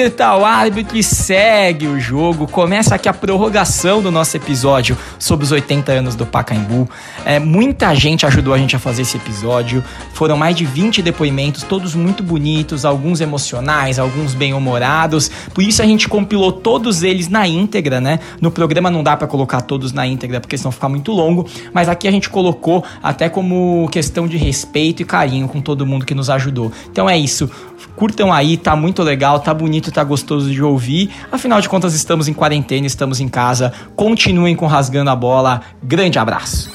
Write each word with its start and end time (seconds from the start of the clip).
apita 0.00 0.34
o 0.34 0.46
árbitro 0.46 0.96
e 0.96 1.02
segue 1.02 1.86
o 1.86 2.00
jogo. 2.00 2.46
Começa 2.46 2.94
aqui 2.94 3.06
a 3.06 3.12
prorrogação 3.12 4.00
do 4.00 4.10
nosso 4.10 4.34
episódio 4.34 4.96
sobre 5.18 5.44
os 5.44 5.52
80 5.52 5.92
anos 5.92 6.14
do 6.14 6.24
Pacaembu. 6.24 6.88
É, 7.22 7.38
muita 7.38 7.94
gente 7.94 8.24
ajudou 8.24 8.54
a 8.54 8.58
gente 8.58 8.74
a 8.74 8.78
fazer 8.78 9.02
esse 9.02 9.18
episódio. 9.18 9.84
Foram 10.14 10.38
mais 10.38 10.56
de 10.56 10.64
20 10.64 11.02
depoimentos, 11.02 11.64
todos 11.64 11.94
muito 11.94 12.22
bonitos, 12.22 12.86
alguns 12.86 13.20
emocionais, 13.20 13.98
alguns 13.98 14.32
bem-humorados. 14.32 15.30
Por 15.52 15.62
isso 15.62 15.82
a 15.82 15.84
gente 15.84 16.08
compilou 16.08 16.50
todos 16.50 17.02
eles 17.02 17.28
na 17.28 17.46
íntegra, 17.46 18.00
né? 18.00 18.20
No 18.40 18.50
programa 18.50 18.90
não 18.90 19.02
dá 19.02 19.18
para 19.18 19.26
colocar 19.26 19.60
todos 19.60 19.92
na 19.92 20.06
íntegra 20.06 20.40
porque 20.40 20.56
senão 20.56 20.72
fica 20.72 20.88
muito 20.88 21.12
longo, 21.12 21.46
mas 21.74 21.90
aqui 21.90 22.08
a 22.08 22.10
gente 22.10 22.30
colocou 22.30 22.82
até 23.02 23.28
como 23.28 23.86
questão 23.92 24.26
de 24.26 24.38
respeito 24.38 25.02
e 25.02 25.04
carinho 25.04 25.46
com 25.46 25.60
todo 25.60 25.84
mundo 25.84 26.06
que 26.06 26.14
nos 26.14 26.30
ajudou. 26.30 26.72
Então 26.90 27.08
é 27.08 27.18
isso. 27.18 27.50
Curtam 27.96 28.32
aí, 28.32 28.56
tá 28.56 28.74
muito 28.74 29.02
legal, 29.02 29.40
tá 29.40 29.52
bonito, 29.52 29.92
tá 29.92 30.02
gostoso 30.02 30.50
de 30.50 30.62
ouvir. 30.62 31.10
Afinal 31.30 31.60
de 31.60 31.68
contas, 31.68 31.94
estamos 31.94 32.28
em 32.28 32.32
quarentena, 32.32 32.86
estamos 32.86 33.20
em 33.20 33.28
casa. 33.28 33.72
Continuem 33.96 34.56
com 34.56 34.66
Rasgando 34.66 35.10
a 35.10 35.16
Bola. 35.16 35.60
Grande 35.82 36.18
abraço. 36.18 36.70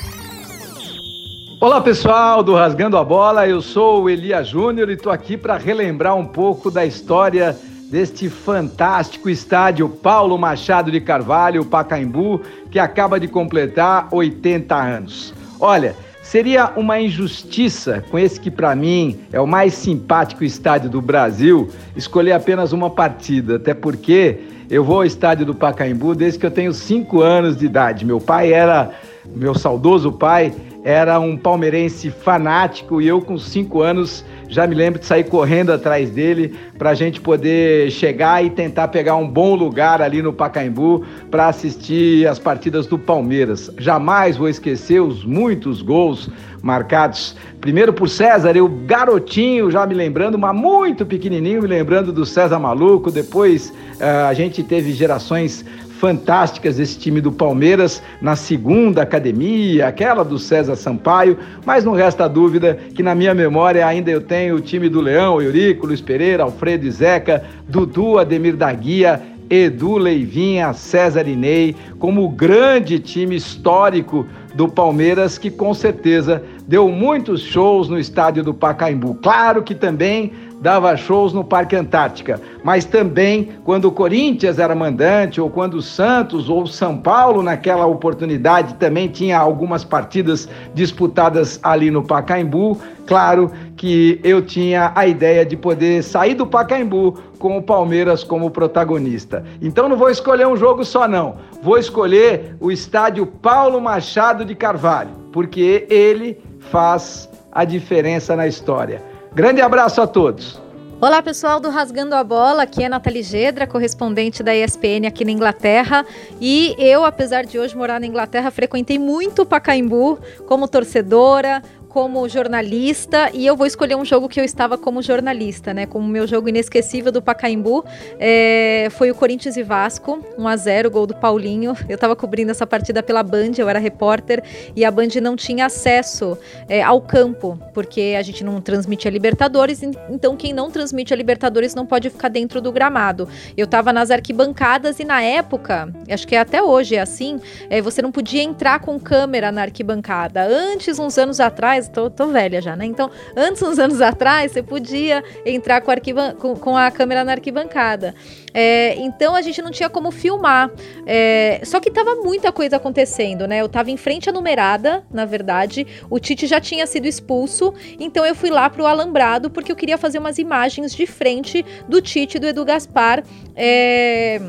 Olá 1.59 1.81
pessoal 1.81 2.43
do 2.43 2.53
Rasgando 2.53 2.97
a 2.97 3.03
Bola, 3.03 3.47
eu 3.47 3.61
sou 3.61 4.03
o 4.03 4.09
Elia 4.09 4.43
Júnior 4.43 4.89
e 4.89 4.93
estou 4.93 5.11
aqui 5.11 5.37
para 5.37 5.57
relembrar 5.57 6.15
um 6.15 6.25
pouco 6.25 6.69
da 6.69 6.85
história 6.85 7.57
deste 7.89 8.29
fantástico 8.29 9.29
estádio 9.29 9.87
Paulo 9.87 10.37
Machado 10.37 10.91
de 10.91 10.99
Carvalho, 10.99 11.65
Pacaembu, 11.65 12.41
que 12.69 12.77
acaba 12.77 13.19
de 13.19 13.27
completar 13.27 14.09
80 14.11 14.75
anos. 14.75 15.33
Olha, 15.59 15.95
Seria 16.25 16.71
uma 16.75 16.99
injustiça, 16.99 18.03
com 18.09 18.17
esse 18.17 18.39
que 18.39 18.49
para 18.49 18.75
mim 18.75 19.19
é 19.31 19.39
o 19.39 19.45
mais 19.45 19.75
simpático 19.75 20.43
estádio 20.43 20.89
do 20.89 20.99
Brasil, 20.99 21.69
escolher 21.95 22.31
apenas 22.31 22.73
uma 22.73 22.89
partida, 22.89 23.57
até 23.57 23.75
porque 23.75 24.39
eu 24.67 24.83
vou 24.83 24.97
ao 24.97 25.05
estádio 25.05 25.45
do 25.45 25.53
Pacaembu 25.53 26.15
desde 26.15 26.39
que 26.39 26.45
eu 26.45 26.49
tenho 26.49 26.73
cinco 26.73 27.21
anos 27.21 27.55
de 27.55 27.67
idade. 27.67 28.03
Meu 28.03 28.19
pai 28.19 28.51
era, 28.51 28.91
meu 29.35 29.53
saudoso 29.53 30.11
pai, 30.11 30.51
era 30.83 31.19
um 31.19 31.37
palmeirense 31.37 32.09
fanático 32.09 32.99
e 32.99 33.07
eu 33.07 33.21
com 33.21 33.37
cinco 33.37 33.83
anos 33.83 34.25
já 34.55 34.65
me 34.65 34.73
lembro 34.73 35.01
de 35.01 35.05
sair 35.05 35.25
correndo 35.25 35.73
atrás 35.73 36.09
dele 36.09 36.55
para 36.77 36.91
a 36.91 36.93
gente 36.93 37.19
poder 37.19 37.91
chegar 37.91 38.41
e 38.41 38.49
tentar 38.49 38.87
pegar 38.87 39.17
um 39.17 39.27
bom 39.27 39.53
lugar 39.53 40.01
ali 40.01 40.21
no 40.21 40.31
Pacaembu 40.31 41.03
para 41.29 41.49
assistir 41.49 42.25
as 42.25 42.39
partidas 42.39 42.87
do 42.87 42.97
Palmeiras. 42.97 43.69
Jamais 43.77 44.37
vou 44.37 44.47
esquecer 44.47 45.01
os 45.01 45.25
muitos 45.25 45.81
gols 45.81 46.29
marcados. 46.61 47.35
Primeiro 47.59 47.91
por 47.91 48.07
César, 48.07 48.55
eu 48.55 48.69
garotinho, 48.69 49.69
já 49.69 49.85
me 49.85 49.93
lembrando, 49.93 50.37
mas 50.37 50.55
muito 50.55 51.05
pequenininho, 51.05 51.61
me 51.61 51.67
lembrando 51.67 52.13
do 52.13 52.25
César 52.25 52.57
Maluco. 52.57 53.11
Depois 53.11 53.73
uh, 53.99 54.29
a 54.29 54.33
gente 54.33 54.63
teve 54.63 54.93
gerações 54.93 55.65
fantásticas 56.05 56.77
desse 56.77 56.99
time 56.99 57.19
do 57.19 57.31
Palmeiras 57.31 57.99
na 58.21 58.35
segunda 58.35 59.01
academia, 59.01 59.87
aquela 59.87 60.23
do 60.23 60.37
César 60.37 60.75
Sampaio, 60.75 61.35
mas 61.65 61.83
não 61.83 61.93
resta 61.93 62.29
dúvida 62.29 62.77
que 62.93 63.01
na 63.01 63.15
minha 63.15 63.33
memória 63.33 63.87
ainda 63.87 64.11
eu 64.11 64.21
tenho 64.21 64.55
o 64.55 64.61
time 64.61 64.87
do 64.87 65.01
Leão, 65.01 65.41
Eurico, 65.41 65.87
Luiz 65.87 66.01
Pereira, 66.01 66.43
Alfredo 66.43 66.85
e 66.85 66.91
Zeca, 66.91 67.43
Dudu, 67.67 68.19
Ademir 68.19 68.55
da 68.55 68.71
Guia, 68.71 69.19
Edu 69.49 69.97
Leivinha, 69.97 70.73
César 70.73 71.27
Inei, 71.27 71.75
como 71.97 72.23
o 72.23 72.29
grande 72.29 72.99
time 72.99 73.35
histórico 73.35 74.27
do 74.53 74.67
Palmeiras, 74.67 75.39
que 75.39 75.49
com 75.49 75.73
certeza 75.73 76.43
deu 76.67 76.89
muitos 76.89 77.41
shows 77.41 77.89
no 77.89 77.99
estádio 77.99 78.43
do 78.43 78.53
Pacaembu. 78.53 79.15
Claro 79.15 79.63
que 79.63 79.75
também 79.75 80.31
dava 80.61 80.95
shows 80.97 81.33
no 81.33 81.43
Parque 81.43 81.75
Antártica, 81.75 82.41
mas 82.63 82.85
também 82.85 83.49
quando 83.63 83.85
o 83.85 83.91
Corinthians 83.91 84.57
era 84.57 84.73
mandante, 84.73 85.39
ou 85.39 85.49
quando 85.49 85.75
o 85.75 85.81
Santos 85.81 86.49
ou 86.49 86.63
o 86.63 86.67
São 86.67 86.97
Paulo, 86.97 87.43
naquela 87.43 87.85
oportunidade, 87.85 88.73
também 88.75 89.07
tinha 89.07 89.37
algumas 89.37 89.83
partidas 89.83 90.49
disputadas 90.73 91.59
ali 91.61 91.91
no 91.91 92.03
Pacaembu. 92.03 92.79
Claro 93.05 93.51
que 93.75 94.19
eu 94.23 94.41
tinha 94.41 94.91
a 94.95 95.05
ideia 95.05 95.45
de 95.45 95.55
poder 95.55 96.03
sair 96.03 96.33
do 96.33 96.47
Pacaembu 96.47 97.19
com 97.37 97.57
o 97.57 97.61
Palmeiras 97.61 98.23
como 98.23 98.49
protagonista. 98.49 99.43
Então 99.61 99.87
não 99.87 99.97
vou 99.97 100.09
escolher 100.09 100.47
um 100.47 100.57
jogo 100.57 100.83
só, 100.83 101.07
não. 101.07 101.35
Vou 101.61 101.77
escolher 101.77 102.55
o 102.59 102.71
estádio 102.71 103.27
Paulo 103.27 103.79
Machado 103.79 104.43
de 104.43 104.55
Carvalho, 104.55 105.11
porque 105.35 105.85
ele 105.89 106.41
faz 106.71 107.29
a 107.51 107.65
diferença 107.65 108.37
na 108.37 108.47
história. 108.47 109.03
Grande 109.33 109.59
abraço 109.59 109.99
a 109.99 110.07
todos. 110.07 110.61
Olá 111.01 111.21
pessoal 111.21 111.59
do 111.59 111.69
Rasgando 111.69 112.15
a 112.15 112.23
Bola, 112.23 112.63
aqui 112.63 112.81
é 112.81 112.87
Nathalie 112.87 113.21
Gedra, 113.21 113.67
correspondente 113.67 114.41
da 114.41 114.55
ESPN 114.55 115.05
aqui 115.05 115.25
na 115.25 115.31
Inglaterra. 115.31 116.05
E 116.39 116.73
eu, 116.79 117.03
apesar 117.03 117.43
de 117.43 117.59
hoje 117.59 117.75
morar 117.75 117.99
na 117.99 118.07
Inglaterra, 118.07 118.49
frequentei 118.49 118.97
muito 118.97 119.41
o 119.41 119.45
Pacaembu 119.45 120.17
como 120.47 120.69
torcedora, 120.69 121.61
como 121.95 122.27
jornalista 122.27 123.31
e 123.33 123.45
eu 123.45 123.55
vou 123.55 123.65
escolher 123.65 123.95
um 123.95 124.03
jogo 124.03 124.27
que 124.27 124.37
eu 124.37 124.43
estava 124.43 124.77
como 124.77 125.01
jornalista, 125.01 125.73
né? 125.73 125.85
Como 125.85 126.05
meu 126.05 126.27
jogo 126.27 126.49
inesquecível 126.49 127.09
do 127.09 127.21
Pacaembu 127.21 127.85
é, 128.19 128.89
foi 128.91 129.11
o 129.11 129.15
Corinthians 129.15 129.55
e 129.55 129.63
Vasco, 129.63 130.21
1 130.37 130.45
a 130.45 130.57
0 130.57 130.91
gol 130.91 131.07
do 131.07 131.15
Paulinho. 131.15 131.73
Eu 131.87 131.95
estava 131.95 132.13
cobrindo 132.13 132.51
essa 132.51 132.67
partida 132.67 133.01
pela 133.01 133.23
Band, 133.23 133.53
eu 133.57 133.69
era 133.69 133.79
repórter 133.79 134.43
e 134.75 134.83
a 134.83 134.91
Band 134.91 135.07
não 135.21 135.37
tinha 135.37 135.67
acesso 135.67 136.37
é, 136.67 136.83
ao 136.83 136.99
campo, 136.99 137.57
porque 137.73 138.13
a 138.19 138.21
gente 138.21 138.43
não 138.43 138.59
transmite 138.59 139.07
a 139.07 139.11
Libertadores, 139.11 139.81
então 139.81 140.35
quem 140.35 140.51
não 140.51 140.69
transmite 140.69 141.13
a 141.13 141.15
Libertadores 141.15 141.73
não 141.73 141.85
pode 141.85 142.09
ficar 142.09 142.27
dentro 142.27 142.59
do 142.59 142.73
gramado. 142.73 143.25
Eu 143.55 143.63
estava 143.63 143.93
nas 143.93 144.11
arquibancadas 144.11 144.99
e 144.99 145.05
na 145.05 145.21
época, 145.21 145.93
acho 146.11 146.27
que 146.27 146.35
até 146.35 146.61
hoje 146.61 146.97
é 146.97 146.99
assim, 146.99 147.39
é, 147.69 147.79
você 147.81 148.01
não 148.01 148.11
podia 148.11 148.43
entrar 148.43 148.81
com 148.81 148.99
câmera 148.99 149.49
na 149.49 149.61
arquibancada. 149.61 150.45
Antes, 150.45 150.99
uns 150.99 151.17
anos 151.17 151.39
atrás, 151.39 151.84
tô, 151.91 152.09
tô 152.09 152.27
velha 152.27 152.61
já, 152.61 152.75
né? 152.75 152.85
Então, 152.85 153.09
antes, 153.35 153.61
uns 153.61 153.79
anos 153.79 154.01
atrás, 154.01 154.51
você 154.51 154.61
podia 154.61 155.23
entrar 155.45 155.81
com, 155.81 155.91
com, 156.39 156.55
com 156.55 156.77
a 156.77 156.91
câmera 156.91 157.23
na 157.23 157.33
arquibancada. 157.33 158.13
É, 158.53 158.95
então 158.99 159.35
a 159.35 159.41
gente 159.41 159.61
não 159.61 159.71
tinha 159.71 159.89
como 159.89 160.11
filmar. 160.11 160.71
É, 161.05 161.61
só 161.63 161.79
que 161.79 161.91
tava 161.91 162.15
muita 162.15 162.51
coisa 162.51 162.77
acontecendo, 162.77 163.47
né? 163.47 163.61
Eu 163.61 163.69
tava 163.69 163.91
em 163.91 163.97
frente 163.97 164.29
à 164.29 164.33
numerada, 164.33 165.03
na 165.11 165.25
verdade. 165.25 165.85
O 166.09 166.19
Tite 166.19 166.47
já 166.47 166.59
tinha 166.59 166.87
sido 166.87 167.05
expulso, 167.05 167.73
então 167.99 168.25
eu 168.25 168.35
fui 168.35 168.49
lá 168.49 168.69
pro 168.69 168.85
Alambrado 168.85 169.49
porque 169.49 169.71
eu 169.71 169.75
queria 169.75 169.97
fazer 169.97 170.19
umas 170.19 170.37
imagens 170.37 170.95
de 170.95 171.05
frente 171.05 171.65
do 171.87 172.01
Tite 172.01 172.37
e 172.37 172.39
do 172.39 172.47
Edu 172.47 172.63
Gaspar. 172.63 173.23
É 173.55 174.39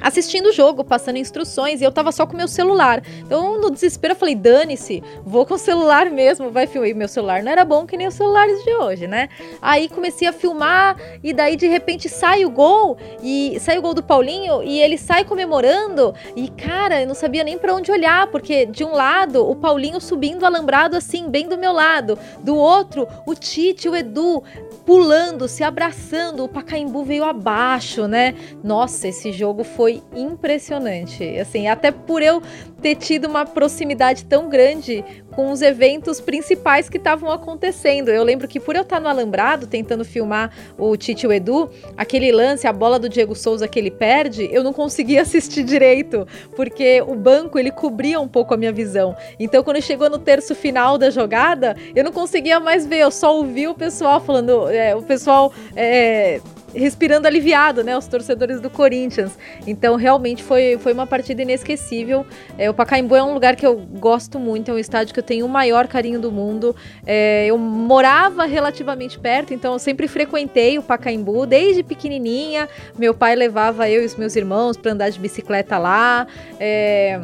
assistindo 0.00 0.46
o 0.46 0.52
jogo, 0.52 0.84
passando 0.84 1.18
instruções, 1.18 1.80
e 1.80 1.84
eu 1.84 1.92
tava 1.92 2.12
só 2.12 2.26
com 2.26 2.36
meu 2.36 2.48
celular. 2.48 3.02
Então, 3.20 3.60
no 3.60 3.70
desespero, 3.70 4.12
eu 4.12 4.18
falei: 4.18 4.34
dane-se, 4.34 5.02
vou 5.24 5.46
com 5.46 5.54
o 5.54 5.58
celular 5.58 6.10
mesmo, 6.10 6.50
vai 6.50 6.66
filmar. 6.66 6.90
E 6.90 6.94
meu 6.94 7.08
celular 7.08 7.42
não 7.42 7.50
era 7.50 7.64
bom 7.64 7.86
que 7.86 7.96
nem 7.96 8.06
os 8.06 8.14
celulares 8.14 8.62
de 8.64 8.74
hoje, 8.74 9.06
né? 9.06 9.28
Aí 9.60 9.88
comecei 9.88 10.28
a 10.28 10.32
filmar, 10.32 10.96
e 11.22 11.32
daí 11.32 11.56
de 11.56 11.66
repente 11.66 12.08
sai 12.08 12.44
o 12.44 12.50
gol, 12.50 12.96
e 13.22 13.58
sai 13.60 13.78
o 13.78 13.82
gol 13.82 13.94
do 13.94 14.02
Paulinho, 14.02 14.62
e 14.62 14.80
ele 14.80 14.98
sai 14.98 15.24
comemorando, 15.24 16.14
e 16.36 16.48
cara, 16.48 17.00
eu 17.00 17.06
não 17.06 17.14
sabia 17.14 17.44
nem 17.44 17.58
para 17.58 17.74
onde 17.74 17.90
olhar, 17.90 18.26
porque 18.28 18.66
de 18.66 18.84
um 18.84 18.92
lado, 18.92 19.48
o 19.48 19.56
Paulinho 19.56 20.00
subindo 20.00 20.44
alambrado 20.44 20.96
assim, 20.96 21.28
bem 21.28 21.48
do 21.48 21.56
meu 21.56 21.72
lado, 21.72 22.18
do 22.40 22.56
outro, 22.56 23.08
o 23.26 23.34
Tite, 23.34 23.88
o 23.88 23.96
Edu 23.96 24.42
pulando, 24.84 25.48
se 25.48 25.64
abraçando, 25.64 26.44
o 26.44 26.48
Pacaembu 26.48 27.04
veio 27.04 27.24
abaixo, 27.24 28.06
né? 28.06 28.34
Nossa, 28.62 29.08
esse 29.08 29.32
jogo 29.32 29.64
foi 29.64 29.93
foi 29.94 30.02
impressionante. 30.18 31.38
Assim, 31.38 31.68
até 31.68 31.90
por 31.90 32.22
eu 32.22 32.42
ter 32.80 32.96
tido 32.96 33.26
uma 33.26 33.46
proximidade 33.46 34.24
tão 34.24 34.48
grande 34.48 35.04
com 35.30 35.50
os 35.50 35.62
eventos 35.62 36.20
principais 36.20 36.88
que 36.88 36.96
estavam 36.96 37.30
acontecendo. 37.30 38.08
Eu 38.08 38.22
lembro 38.22 38.46
que 38.46 38.60
por 38.60 38.76
eu 38.76 38.82
estar 38.82 39.00
no 39.00 39.08
Alambrado 39.08 39.66
tentando 39.66 40.04
filmar 40.04 40.50
o 40.78 40.96
Tite 40.96 41.24
e 41.24 41.28
o 41.28 41.32
Edu, 41.32 41.70
aquele 41.96 42.30
lance, 42.30 42.66
a 42.66 42.72
bola 42.72 42.98
do 42.98 43.08
Diego 43.08 43.34
Souza 43.34 43.66
que 43.66 43.78
ele 43.78 43.90
perde, 43.90 44.48
eu 44.52 44.62
não 44.62 44.72
conseguia 44.72 45.22
assistir 45.22 45.64
direito, 45.64 46.26
porque 46.54 47.02
o 47.02 47.14
banco 47.14 47.58
ele 47.58 47.70
cobria 47.70 48.20
um 48.20 48.28
pouco 48.28 48.54
a 48.54 48.56
minha 48.56 48.72
visão. 48.72 49.16
Então 49.38 49.62
quando 49.62 49.80
chegou 49.82 50.08
no 50.08 50.18
terço 50.18 50.54
final 50.54 50.98
da 50.98 51.10
jogada, 51.10 51.76
eu 51.94 52.04
não 52.04 52.12
conseguia 52.12 52.60
mais 52.60 52.86
ver, 52.86 52.98
eu 52.98 53.10
só 53.10 53.36
ouvi 53.36 53.66
o 53.66 53.74
pessoal 53.74 54.20
falando, 54.20 54.68
é, 54.68 54.94
o 54.94 55.02
pessoal 55.02 55.52
é, 55.74 56.40
respirando 56.74 57.26
aliviado, 57.26 57.82
né? 57.82 57.96
Os 57.96 58.06
torcedores 58.06 58.60
do 58.60 58.68
Corinthians. 58.68 59.38
Então, 59.66 59.96
realmente 59.96 60.42
foi, 60.42 60.78
foi 60.78 60.92
uma 60.92 61.06
partida 61.06 61.42
inesquecível. 61.42 62.26
É, 62.58 62.68
o 62.68 62.74
Pacaembu 62.74 63.16
é 63.16 63.22
um 63.22 63.32
lugar 63.32 63.56
que 63.56 63.66
eu 63.66 63.76
gosto 63.76 64.38
muito, 64.38 64.70
é 64.70 64.74
um 64.74 64.78
estádio 64.78 65.14
que 65.14 65.20
eu 65.20 65.24
tenho 65.24 65.46
o 65.46 65.48
maior 65.48 65.86
carinho 65.86 66.20
do 66.20 66.30
mundo. 66.30 66.74
É, 67.06 67.46
eu 67.46 67.56
morava 67.56 68.44
relativamente 68.44 69.18
perto, 69.18 69.54
então 69.54 69.74
eu 69.74 69.78
sempre 69.78 70.08
frequentei 70.08 70.78
o 70.78 70.82
Pacaembu 70.82 71.46
desde 71.46 71.82
pequenininha. 71.82 72.68
Meu 72.98 73.14
pai 73.14 73.34
levava 73.34 73.88
eu 73.88 74.02
e 74.02 74.06
os 74.06 74.16
meus 74.16 74.36
irmãos 74.36 74.76
para 74.76 74.92
andar 74.92 75.10
de 75.10 75.18
bicicleta 75.18 75.78
lá. 75.78 76.26
É, 76.58 77.20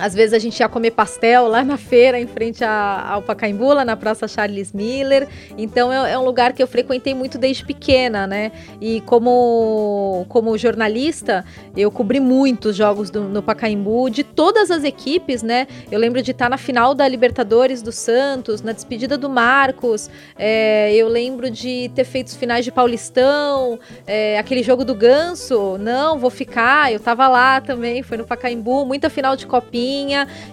Às 0.00 0.14
vezes 0.14 0.32
a 0.32 0.38
gente 0.38 0.58
ia 0.58 0.68
comer 0.68 0.92
pastel 0.92 1.46
lá 1.46 1.62
na 1.62 1.76
feira, 1.76 2.18
em 2.18 2.26
frente 2.26 2.64
ao 2.64 3.20
Pacaembu, 3.20 3.74
lá 3.74 3.84
na 3.84 3.96
Praça 3.96 4.26
Charles 4.26 4.72
Miller. 4.72 5.28
Então 5.58 5.92
é, 5.92 6.12
é, 6.12 6.18
um 6.18 6.24
lugar 6.24 6.54
que 6.54 6.62
eu 6.62 6.66
frequentei 6.66 7.14
muito 7.14 7.36
desde 7.36 7.64
pequena, 7.64 8.26
né? 8.26 8.50
E 8.80 9.02
como, 9.02 10.24
como 10.28 10.56
jornalista, 10.56 11.44
eu 11.76 11.90
cobri 11.90 12.18
muitos 12.18 12.76
jogos 12.76 13.10
do, 13.10 13.20
no 13.22 13.42
Pacaembu, 13.42 14.08
de 14.08 14.24
todas 14.24 14.70
as 14.70 14.84
equipes, 14.84 15.42
né? 15.42 15.66
Eu 15.90 15.98
lembro 15.98 16.22
de 16.22 16.30
estar 16.30 16.48
na 16.48 16.56
final 16.56 16.94
da 16.94 17.06
Libertadores 17.06 17.82
do 17.82 17.92
Santos, 17.92 18.62
na 18.62 18.72
despedida 18.72 19.18
do 19.18 19.28
Marcos. 19.28 20.08
É, 20.38 20.94
eu 20.94 21.08
lembro 21.08 21.50
de 21.50 21.90
ter 21.94 22.04
feito 22.04 22.28
os 22.28 22.36
finais 22.36 22.64
de 22.64 22.72
Paulistão, 22.72 23.78
é, 24.06 24.38
aquele 24.38 24.62
jogo 24.62 24.82
do 24.82 24.94
Ganso. 24.94 25.76
Não, 25.78 26.18
vou 26.18 26.30
ficar. 26.30 26.90
Eu 26.90 27.00
tava 27.00 27.28
lá 27.28 27.60
também, 27.60 28.02
foi 28.02 28.16
no 28.16 28.24
Pacaembu, 28.24 28.86
muita 28.86 29.10
final 29.10 29.36
de 29.36 29.46
copinha 29.46 29.89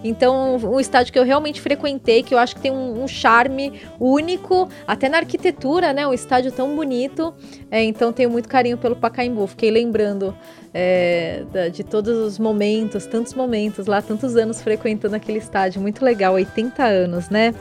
então, 0.03 0.57
um 0.57 0.79
estádio 0.79 1.11
que 1.13 1.19
eu 1.19 1.23
realmente 1.23 1.61
frequentei, 1.61 2.23
que 2.23 2.33
eu 2.33 2.37
acho 2.37 2.55
que 2.55 2.61
tem 2.61 2.71
um, 2.71 3.03
um 3.03 3.07
charme 3.07 3.81
único, 3.99 4.69
até 4.87 5.09
na 5.09 5.17
arquitetura, 5.17 5.93
né? 5.93 6.07
Um 6.07 6.13
estádio 6.13 6.51
tão 6.51 6.75
bonito. 6.75 7.33
É, 7.69 7.83
então, 7.83 8.11
tenho 8.13 8.29
muito 8.29 8.47
carinho 8.47 8.77
pelo 8.77 8.95
Pacaembu. 8.95 9.47
Fiquei 9.47 9.71
lembrando 9.71 10.35
é, 10.73 11.43
de 11.73 11.83
todos 11.83 12.17
os 12.17 12.39
momentos, 12.39 13.05
tantos 13.05 13.33
momentos 13.33 13.87
lá, 13.87 14.01
tantos 14.01 14.35
anos 14.35 14.61
frequentando 14.61 15.15
aquele 15.15 15.39
estádio. 15.39 15.81
Muito 15.81 16.03
legal, 16.03 16.33
80 16.33 16.83
anos, 16.83 17.29
né? 17.29 17.53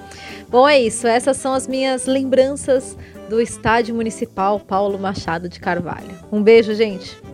Bom, 0.49 0.69
é 0.69 0.81
isso. 0.81 1.07
Essas 1.07 1.37
são 1.37 1.53
as 1.53 1.67
minhas 1.67 2.07
lembranças 2.07 2.97
do 3.29 3.41
Estádio 3.41 3.95
Municipal 3.95 4.61
Paulo 4.61 4.99
Machado 4.99 5.49
de 5.49 5.59
Carvalho. 5.59 6.15
Um 6.31 6.43
beijo, 6.43 6.75
gente. 6.75 7.26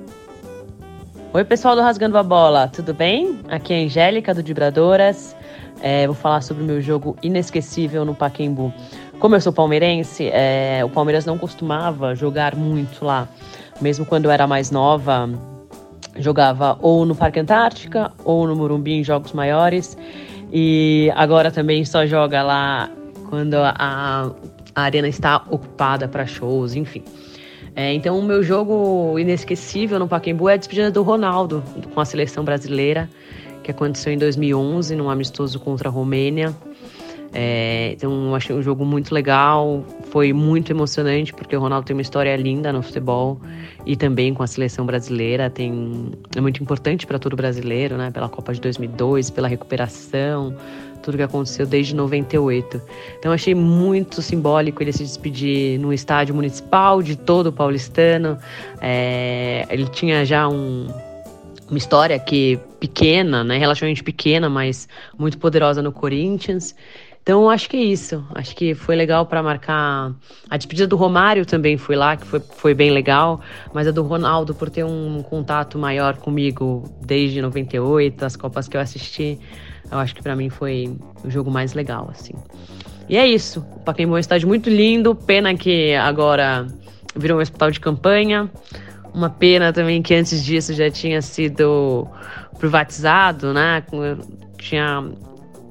Oi, 1.34 1.44
pessoal 1.44 1.75
do 1.75 1.81
Rasgando 1.81 2.19
a 2.19 2.23
Bola, 2.23 2.69
tudo 2.69 2.93
bem? 2.93 3.40
Aqui 3.49 3.73
é 3.73 3.81
a 3.81 3.84
Angélica 3.87 4.34
do 4.34 4.43
Vibradoras. 4.43 5.34
É, 5.81 6.06
vou 6.06 6.14
falar 6.14 6.43
sobre 6.43 6.62
o 6.62 6.67
meu 6.67 6.82
jogo 6.82 7.17
inesquecível 7.23 8.05
no 8.05 8.14
Paquembu. 8.14 8.70
Como 9.19 9.34
eu 9.34 9.40
sou 9.40 9.50
palmeirense, 9.50 10.29
é, 10.31 10.82
o 10.84 10.90
Palmeiras 10.90 11.25
não 11.25 11.38
costumava 11.38 12.14
jogar 12.14 12.55
muito 12.55 13.02
lá. 13.02 13.26
Mesmo 13.81 14.05
quando 14.05 14.26
eu 14.26 14.31
era 14.31 14.46
mais 14.46 14.70
nova, 14.70 15.26
jogava 16.19 16.76
ou 16.82 17.06
no 17.06 17.14
Parque 17.14 17.40
Antártica 17.40 18.12
ou 18.26 18.46
no 18.46 18.55
Morumbi 18.55 18.93
em 18.93 19.02
jogos 19.02 19.32
maiores. 19.32 19.96
E 20.52 21.11
agora 21.14 21.50
também 21.50 21.82
só 21.87 22.05
joga 22.05 22.43
lá 22.43 22.90
quando 23.31 23.55
a, 23.55 24.31
a 24.75 24.82
arena 24.82 25.08
está 25.08 25.37
ocupada 25.49 26.06
para 26.06 26.26
shows, 26.26 26.75
enfim. 26.75 27.02
É, 27.75 27.93
então, 27.95 28.19
o 28.19 28.23
meu 28.23 28.43
jogo 28.43 29.19
inesquecível 29.19 29.99
no 29.99 30.07
Pacaembu 30.07 30.49
é 30.49 30.55
a 30.55 30.57
despedida 30.57 30.91
do 30.91 31.03
Ronaldo 31.03 31.63
com 31.95 32.01
a 32.01 32.05
seleção 32.05 32.45
brasileira, 32.45 33.09
que 33.63 33.71
aconteceu 33.71 34.13
em 34.13 34.19
2011, 34.19 34.95
num 34.95 35.09
amistoso 35.09 35.59
contra 35.59 35.89
a 35.89 35.93
Romênia. 35.93 36.55
É, 37.35 37.93
então, 37.93 38.35
achei 38.35 38.55
um 38.55 38.61
jogo 38.61 38.85
muito 38.85 39.15
legal, 39.15 39.83
foi 40.11 40.35
muito 40.35 40.71
emocionante, 40.71 41.33
porque 41.33 41.57
o 41.57 41.61
Ronaldo 41.61 41.87
tem 41.87 41.97
uma 41.97 42.03
história 42.03 42.37
linda 42.37 42.71
no 42.73 42.83
futebol 42.83 43.41
e 43.87 43.97
também 43.97 44.35
com 44.35 44.43
a 44.43 44.47
seleção 44.47 44.85
brasileira. 44.85 45.49
Tem, 45.49 46.13
é 46.37 46.41
muito 46.43 46.63
importante 46.63 47.07
para 47.07 47.19
todo 47.19 47.35
brasileiro, 47.35 47.97
né? 47.97 48.11
Pela 48.11 48.29
Copa 48.29 48.53
de 48.53 48.61
2002, 48.61 49.31
pela 49.31 49.49
recuperação, 49.49 50.55
tudo 51.02 51.16
que 51.16 51.22
aconteceu 51.22 51.66
desde 51.66 51.94
98. 51.94 52.81
Então 53.19 53.32
achei 53.32 53.54
muito 53.54 54.22
simbólico 54.22 54.82
ele 54.82 54.93
se 54.93 55.02
despedir 55.02 55.78
no 55.78 55.93
estádio 55.93 56.34
municipal 56.34 57.02
de 57.02 57.16
todo 57.16 57.49
o 57.49 57.52
paulistano. 57.52 58.38
É, 58.81 59.66
ele 59.69 59.87
tinha 59.87 60.25
já 60.25 60.49
um, 60.49 60.87
uma 61.69 61.78
história 61.78 62.19
que 62.19 62.58
pequena, 62.78 63.43
né, 63.44 63.58
relativamente 63.58 64.02
pequena, 64.02 64.49
mas 64.49 64.88
muito 65.19 65.38
poderosa 65.38 65.82
no 65.82 65.93
Corinthians. 65.93 66.75
Então 67.22 67.49
acho 67.49 67.70
que 67.70 67.76
é 67.76 67.81
isso. 67.81 68.25
Acho 68.34 68.54
que 68.54 68.75
foi 68.75 68.96
legal 68.96 69.25
para 69.26 69.43
marcar. 69.43 70.12
A 70.50 70.56
despedida 70.56 70.88
do 70.88 70.96
Romário 70.96 71.46
também 71.46 71.78
foi 71.78 71.94
lá, 71.94 72.16
que 72.16 72.26
foi, 72.26 72.40
foi 72.40 72.75
bem 72.75 72.90
legal. 72.90 73.40
Mas 73.72 73.87
a 73.87 73.93
do 73.93 74.02
Ronaldo, 74.02 74.54
por 74.54 74.69
ter 74.69 74.84
um 74.84 75.22
contato 75.22 75.78
maior 75.78 76.16
comigo 76.16 76.84
desde 77.00 77.40
98, 77.40 78.25
as 78.25 78.34
Copas 78.34 78.66
que 78.66 78.76
eu 78.76 78.81
assisti, 78.81 79.38
eu 79.93 79.99
acho 79.99 80.15
que 80.15 80.23
para 80.23 80.35
mim 80.35 80.49
foi 80.49 80.97
o 81.23 81.31
jogo 81.31 81.50
mais 81.50 81.75
legal, 81.75 82.09
assim. 82.11 82.33
E 83.09 83.17
é 83.17 83.27
isso. 83.27 83.61
O 83.77 83.81
Pacaembu 83.81 84.15
é 84.15 84.17
um 84.17 84.19
estádio 84.19 84.49
muito 84.49 84.71
lindo. 84.71 85.15
Pena 85.15 85.55
que 85.55 85.94
agora 85.94 86.67
virou 87.15 87.39
um 87.39 87.43
hospital 87.43 87.71
de 87.71 87.79
campanha. 87.79 88.50
Uma 89.12 89.29
pena 89.29 89.73
também 89.73 90.00
que 90.00 90.15
antes 90.15 90.43
disso 90.43 90.73
já 90.73 90.91
tinha 90.91 91.21
sido 91.21 92.09
privatizado, 92.59 93.53
né? 93.53 93.83
Tinha 94.56 95.05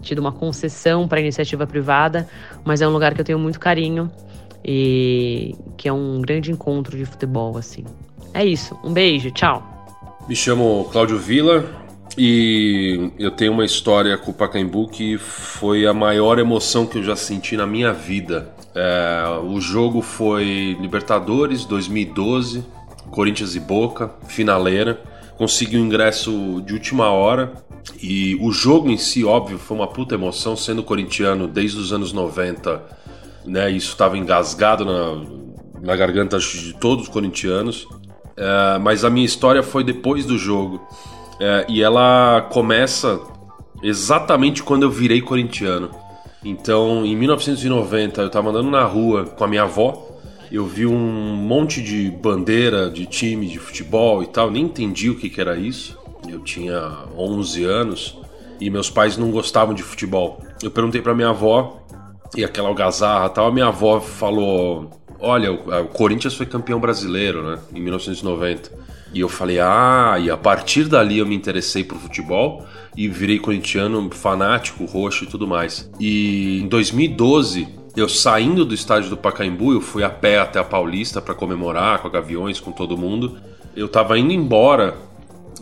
tido 0.01 0.19
uma 0.19 0.31
concessão 0.31 1.07
para 1.07 1.19
iniciativa 1.19 1.65
privada, 1.65 2.27
mas 2.63 2.81
é 2.81 2.88
um 2.88 2.91
lugar 2.91 3.13
que 3.13 3.21
eu 3.21 3.25
tenho 3.25 3.39
muito 3.39 3.59
carinho 3.59 4.12
e 4.63 5.56
que 5.77 5.88
é 5.88 5.94
um 5.94 6.21
grande 6.21 6.51
encontro 6.51 6.95
de 6.95 7.06
futebol, 7.06 7.57
assim. 7.57 7.83
É 8.33 8.45
isso. 8.45 8.77
Um 8.83 8.94
beijo, 8.94 9.31
tchau. 9.31 9.67
Me 10.27 10.35
chamo 10.35 10.88
Cláudio 10.91 11.17
Vila, 11.17 11.65
e 12.17 13.11
eu 13.17 13.31
tenho 13.31 13.53
uma 13.53 13.63
história 13.63 14.17
com 14.17 14.31
o 14.31 14.33
Pacaembu 14.33 14.87
que 14.89 15.17
foi 15.17 15.85
a 15.85 15.93
maior 15.93 16.39
emoção 16.39 16.85
que 16.85 16.97
eu 16.97 17.03
já 17.03 17.15
senti 17.15 17.55
na 17.55 17.65
minha 17.65 17.93
vida. 17.93 18.53
É, 18.75 19.23
o 19.43 19.59
jogo 19.59 20.01
foi 20.01 20.77
Libertadores 20.79 21.65
2012, 21.65 22.65
Corinthians 23.09 23.55
e 23.55 23.59
Boca, 23.59 24.11
finaleira. 24.27 25.01
Consegui 25.37 25.77
o 25.77 25.81
um 25.81 25.85
ingresso 25.85 26.61
de 26.65 26.73
última 26.73 27.09
hora 27.09 27.53
e 28.01 28.37
o 28.41 28.51
jogo 28.51 28.89
em 28.89 28.97
si, 28.97 29.23
óbvio, 29.23 29.57
foi 29.57 29.75
uma 29.75 29.87
puta 29.87 30.15
emoção, 30.15 30.55
sendo 30.55 30.83
corintiano 30.83 31.47
desde 31.47 31.79
os 31.79 31.91
anos 31.91 32.13
90, 32.13 32.81
né? 33.45 33.71
Isso 33.71 33.91
estava 33.91 34.17
engasgado 34.17 34.85
na, 34.85 35.23
na 35.81 35.95
garganta 35.95 36.37
de 36.37 36.73
todos 36.73 37.05
os 37.05 37.09
corintianos. 37.09 37.87
É, 38.37 38.77
mas 38.79 39.03
a 39.03 39.09
minha 39.09 39.25
história 39.25 39.63
foi 39.63 39.83
depois 39.83 40.25
do 40.25 40.37
jogo. 40.37 40.81
É, 41.43 41.65
e 41.67 41.81
ela 41.81 42.47
começa 42.51 43.19
exatamente 43.81 44.61
quando 44.61 44.83
eu 44.83 44.91
virei 44.91 45.23
corintiano. 45.23 45.89
Então, 46.45 47.03
em 47.03 47.15
1990, 47.15 48.21
eu 48.21 48.27
estava 48.27 48.51
andando 48.51 48.69
na 48.69 48.83
rua 48.83 49.25
com 49.25 49.43
a 49.43 49.47
minha 49.47 49.63
avó. 49.63 50.07
Eu 50.51 50.67
vi 50.67 50.85
um 50.85 51.33
monte 51.35 51.81
de 51.81 52.11
bandeira 52.11 52.91
de 52.91 53.07
time 53.07 53.47
de 53.47 53.57
futebol 53.57 54.21
e 54.21 54.27
tal, 54.27 54.51
nem 54.51 54.65
entendi 54.65 55.09
o 55.09 55.17
que, 55.17 55.31
que 55.31 55.41
era 55.41 55.57
isso. 55.57 55.97
Eu 56.29 56.41
tinha 56.41 57.07
11 57.17 57.63
anos 57.63 58.19
e 58.60 58.69
meus 58.69 58.91
pais 58.91 59.17
não 59.17 59.31
gostavam 59.31 59.74
de 59.74 59.81
futebol. 59.81 60.43
Eu 60.62 60.69
perguntei 60.69 61.01
para 61.01 61.15
minha 61.15 61.29
avó 61.29 61.81
e 62.38 62.45
aquela 62.45 62.69
algazarra 62.69 63.27
tal, 63.29 63.48
a 63.48 63.51
minha 63.51 63.65
avó 63.65 64.00
falou: 64.00 64.91
Olha, 65.21 65.51
o 65.51 65.87
Corinthians 65.87 66.33
foi 66.33 66.47
campeão 66.47 66.79
brasileiro, 66.79 67.43
né, 67.43 67.59
em 67.75 67.79
1990. 67.79 68.71
E 69.13 69.19
eu 69.19 69.29
falei, 69.29 69.59
ah, 69.59 70.17
e 70.19 70.31
a 70.31 70.37
partir 70.37 70.85
dali 70.85 71.19
eu 71.19 71.25
me 71.25 71.35
interessei 71.35 71.83
por 71.83 71.97
futebol 71.97 72.65
e 72.95 73.07
virei 73.07 73.39
corintiano 73.39 74.09
fanático, 74.09 74.85
roxo 74.85 75.25
e 75.25 75.27
tudo 75.27 75.47
mais. 75.47 75.89
E 75.99 76.61
em 76.61 76.67
2012, 76.67 77.67
eu 77.95 78.07
saindo 78.07 78.63
do 78.63 78.73
estádio 78.73 79.09
do 79.09 79.17
Pacaembu, 79.17 79.73
eu 79.73 79.81
fui 79.81 80.03
a 80.03 80.09
pé 80.09 80.39
até 80.39 80.59
a 80.59 80.63
Paulista 80.63 81.21
para 81.21 81.35
comemorar 81.35 81.99
com 81.99 82.07
a 82.07 82.11
Gaviões, 82.11 82.59
com 82.59 82.71
todo 82.71 82.97
mundo. 82.97 83.37
Eu 83.75 83.89
tava 83.89 84.17
indo 84.17 84.31
embora 84.31 84.95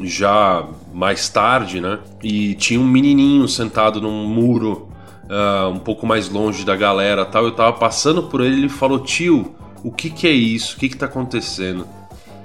já 0.02 0.68
mais 0.94 1.28
tarde, 1.28 1.82
né? 1.82 2.00
E 2.24 2.54
tinha 2.56 2.80
um 2.80 2.88
menininho 2.88 3.48
sentado 3.48 4.00
num 4.00 4.28
muro 4.28 4.89
uh, 5.30 5.70
um 5.70 5.80
pouco 5.80 6.06
mais 6.06 6.28
longe 6.28 6.66
da 6.66 6.76
galera 6.76 7.26
tal. 7.26 7.46
Eu 7.46 7.52
tava 7.52 7.74
passando 7.74 8.24
por 8.24 8.42
ele 8.42 8.56
e 8.56 8.60
ele 8.60 8.70
falou: 8.70 9.00
Tio, 9.00 9.56
o 9.84 9.92
que 9.92 10.10
que 10.10 10.28
é 10.28 10.32
isso? 10.32 10.76
O 10.76 10.80
que 10.80 10.90
que 10.90 10.98
tá 10.98 11.06
acontecendo? 11.06 11.88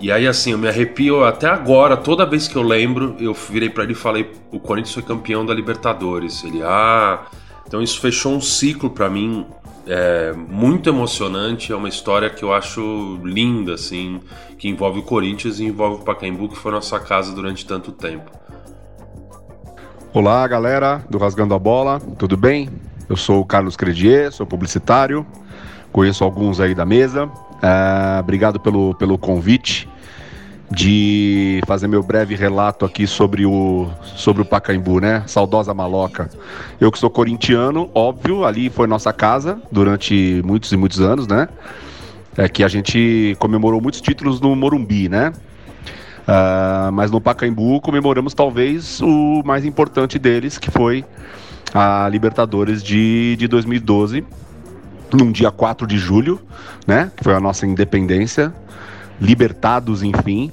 E 0.00 0.12
aí, 0.12 0.26
assim, 0.26 0.52
eu 0.52 0.58
me 0.58 0.68
arrepio 0.68 1.24
até 1.24 1.46
agora, 1.46 1.96
toda 1.96 2.26
vez 2.26 2.46
que 2.46 2.56
eu 2.56 2.62
lembro, 2.62 3.16
eu 3.18 3.32
virei 3.32 3.70
para 3.70 3.84
ele 3.84 3.92
e 3.92 3.96
falei: 3.96 4.30
o 4.52 4.60
Corinthians 4.60 4.94
foi 4.94 5.02
campeão 5.02 5.46
da 5.46 5.54
Libertadores. 5.54 6.44
Ele, 6.44 6.62
ah. 6.62 7.26
Então 7.66 7.80
isso 7.82 7.98
fechou 8.00 8.34
um 8.34 8.40
ciclo 8.40 8.90
para 8.90 9.08
mim 9.08 9.46
é, 9.86 10.32
muito 10.32 10.88
emocionante. 10.88 11.72
É 11.72 11.76
uma 11.76 11.88
história 11.88 12.28
que 12.28 12.42
eu 12.42 12.52
acho 12.52 13.18
linda, 13.24 13.74
assim, 13.74 14.20
que 14.58 14.68
envolve 14.68 15.00
o 15.00 15.02
Corinthians 15.02 15.58
e 15.58 15.64
envolve 15.64 16.02
o 16.02 16.04
Pacaembu, 16.04 16.48
que 16.48 16.56
foi 16.56 16.70
nossa 16.72 17.00
casa 17.00 17.34
durante 17.34 17.64
tanto 17.64 17.90
tempo. 17.90 18.30
Olá, 20.14 20.46
galera 20.46 21.04
do 21.10 21.18
Rasgando 21.18 21.54
a 21.54 21.58
Bola, 21.58 22.00
tudo 22.16 22.36
bem? 22.36 22.70
Eu 23.08 23.16
sou 23.16 23.40
o 23.40 23.44
Carlos 23.44 23.76
Credier, 23.76 24.30
sou 24.30 24.46
publicitário, 24.46 25.26
conheço 25.90 26.22
alguns 26.22 26.60
aí 26.60 26.72
da 26.72 26.86
mesa. 26.86 27.28
É, 27.60 28.20
obrigado 28.20 28.60
pelo, 28.60 28.94
pelo 28.94 29.18
convite 29.18 29.88
de 30.70 31.60
fazer 31.66 31.88
meu 31.88 32.00
breve 32.00 32.36
relato 32.36 32.84
aqui 32.84 33.08
sobre 33.08 33.44
o, 33.44 33.90
sobre 34.14 34.40
o 34.40 34.44
Pacaembu, 34.44 35.00
né? 35.00 35.24
Saudosa 35.26 35.74
Maloca. 35.74 36.30
Eu 36.80 36.92
que 36.92 36.98
sou 37.00 37.10
corintiano, 37.10 37.90
óbvio, 37.92 38.44
ali 38.44 38.70
foi 38.70 38.86
nossa 38.86 39.12
casa 39.12 39.60
durante 39.72 40.40
muitos 40.44 40.70
e 40.70 40.76
muitos 40.76 41.00
anos, 41.00 41.26
né? 41.26 41.48
É 42.36 42.48
que 42.48 42.62
a 42.62 42.68
gente 42.68 43.34
comemorou 43.40 43.80
muitos 43.80 44.00
títulos 44.00 44.40
no 44.40 44.54
Morumbi, 44.54 45.08
né? 45.08 45.32
Uh, 46.26 46.90
mas 46.92 47.10
no 47.10 47.20
Pacaembu 47.20 47.80
comemoramos 47.80 48.32
talvez 48.32 49.00
o 49.02 49.42
mais 49.44 49.64
importante 49.64 50.18
deles, 50.18 50.56
que 50.56 50.70
foi 50.70 51.04
a 51.74 52.08
Libertadores 52.08 52.82
de, 52.82 53.36
de 53.36 53.46
2012, 53.46 54.24
num 55.12 55.30
dia 55.30 55.50
4 55.50 55.86
de 55.86 55.98
julho, 55.98 56.40
né? 56.86 57.10
Que 57.16 57.24
foi 57.24 57.34
a 57.34 57.40
nossa 57.40 57.66
independência, 57.66 58.54
libertados, 59.20 60.02
enfim. 60.02 60.50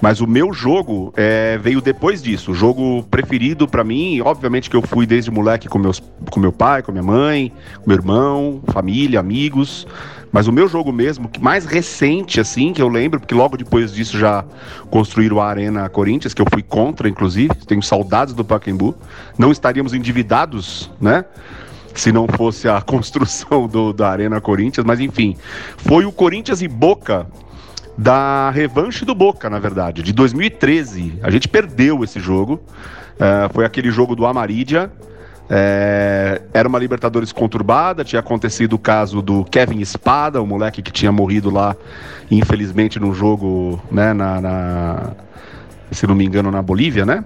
Mas 0.00 0.20
o 0.20 0.26
meu 0.26 0.52
jogo 0.52 1.12
é, 1.16 1.58
veio 1.58 1.80
depois 1.80 2.22
disso. 2.22 2.52
O 2.52 2.54
jogo 2.54 3.02
preferido 3.10 3.68
para 3.68 3.84
mim, 3.84 4.20
obviamente 4.22 4.70
que 4.70 4.76
eu 4.76 4.80
fui 4.80 5.04
desde 5.04 5.30
moleque 5.30 5.68
com, 5.68 5.78
meus, 5.78 6.02
com 6.30 6.40
meu 6.40 6.52
pai, 6.52 6.82
com 6.82 6.90
minha 6.90 7.04
mãe, 7.04 7.52
com 7.76 7.90
meu 7.90 7.98
irmão, 7.98 8.62
família, 8.68 9.20
amigos. 9.20 9.86
Mas 10.32 10.46
o 10.46 10.52
meu 10.52 10.68
jogo 10.68 10.92
mesmo, 10.92 11.28
que 11.28 11.40
mais 11.40 11.64
recente, 11.64 12.40
assim, 12.40 12.72
que 12.72 12.80
eu 12.80 12.88
lembro, 12.88 13.18
porque 13.18 13.34
logo 13.34 13.56
depois 13.56 13.92
disso 13.92 14.18
já 14.18 14.44
construíram 14.90 15.40
a 15.40 15.46
Arena 15.46 15.88
Corinthians, 15.88 16.32
que 16.32 16.40
eu 16.40 16.46
fui 16.52 16.62
contra, 16.62 17.08
inclusive. 17.08 17.54
Tenho 17.66 17.82
saudades 17.82 18.32
do 18.32 18.44
Pacaembu. 18.44 18.94
Não 19.36 19.50
estaríamos 19.50 19.92
endividados, 19.92 20.90
né? 21.00 21.24
Se 21.94 22.12
não 22.12 22.26
fosse 22.28 22.68
a 22.68 22.80
construção 22.82 23.66
do, 23.66 23.92
da 23.92 24.08
Arena 24.08 24.40
Corinthians, 24.40 24.86
mas 24.86 25.00
enfim. 25.00 25.36
Foi 25.78 26.04
o 26.04 26.12
Corinthians 26.12 26.62
e 26.62 26.68
Boca 26.68 27.26
da 27.98 28.50
revanche 28.50 29.04
do 29.04 29.14
Boca, 29.14 29.50
na 29.50 29.58
verdade, 29.58 30.02
de 30.02 30.12
2013. 30.12 31.18
A 31.22 31.30
gente 31.30 31.48
perdeu 31.48 32.04
esse 32.04 32.20
jogo. 32.20 32.62
Uh, 33.16 33.52
foi 33.52 33.64
aquele 33.64 33.90
jogo 33.90 34.14
do 34.14 34.24
Amarídia. 34.24 34.90
É, 35.52 36.42
era 36.54 36.68
uma 36.68 36.78
Libertadores 36.78 37.32
conturbada, 37.32 38.04
tinha 38.04 38.20
acontecido 38.20 38.74
o 38.74 38.78
caso 38.78 39.20
do 39.20 39.44
Kevin 39.44 39.80
Espada, 39.80 40.40
o 40.40 40.46
moleque 40.46 40.80
que 40.80 40.92
tinha 40.92 41.10
morrido 41.10 41.50
lá, 41.50 41.74
infelizmente, 42.30 43.00
no 43.00 43.12
jogo, 43.12 43.82
né, 43.90 44.12
na, 44.12 44.40
na, 44.40 45.10
se 45.90 46.06
não 46.06 46.14
me 46.14 46.24
engano, 46.24 46.52
na 46.52 46.62
Bolívia, 46.62 47.04
né? 47.04 47.24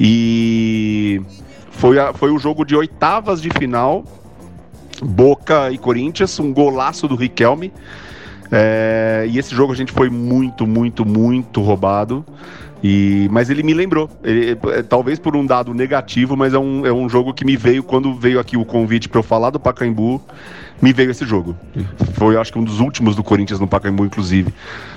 E 0.00 1.22
foi, 1.70 1.96
a, 2.00 2.12
foi 2.12 2.32
o 2.32 2.38
jogo 2.40 2.64
de 2.64 2.74
oitavas 2.74 3.40
de 3.40 3.50
final, 3.50 4.04
Boca 5.00 5.70
e 5.70 5.78
Corinthians, 5.78 6.40
um 6.40 6.52
golaço 6.52 7.06
do 7.06 7.14
Riquelme. 7.14 7.72
É, 8.50 9.26
e 9.30 9.38
esse 9.38 9.54
jogo 9.54 9.72
a 9.72 9.76
gente 9.76 9.92
foi 9.92 10.10
muito, 10.10 10.66
muito, 10.66 11.06
muito 11.06 11.60
roubado. 11.60 12.24
E, 12.86 13.30
mas 13.32 13.48
ele 13.48 13.62
me 13.62 13.72
lembrou, 13.72 14.10
ele, 14.22 14.58
é, 14.72 14.82
talvez 14.82 15.18
por 15.18 15.34
um 15.34 15.46
dado 15.46 15.72
negativo, 15.72 16.36
mas 16.36 16.52
é 16.52 16.58
um, 16.58 16.84
é 16.84 16.92
um 16.92 17.08
jogo 17.08 17.32
que 17.32 17.42
me 17.42 17.56
veio 17.56 17.82
quando 17.82 18.12
veio 18.12 18.38
aqui 18.38 18.58
o 18.58 18.64
convite 18.66 19.08
para 19.08 19.20
eu 19.20 19.22
falar 19.22 19.48
do 19.48 19.58
Pacaembu, 19.58 20.20
me 20.82 20.92
veio 20.92 21.10
esse 21.10 21.24
jogo. 21.24 21.56
Foi, 22.12 22.36
acho 22.36 22.52
que 22.52 22.58
um 22.58 22.62
dos 22.62 22.80
últimos 22.80 23.16
do 23.16 23.24
Corinthians 23.24 23.58
no 23.58 23.66
Pacaembu, 23.66 24.04
inclusive. 24.04 24.52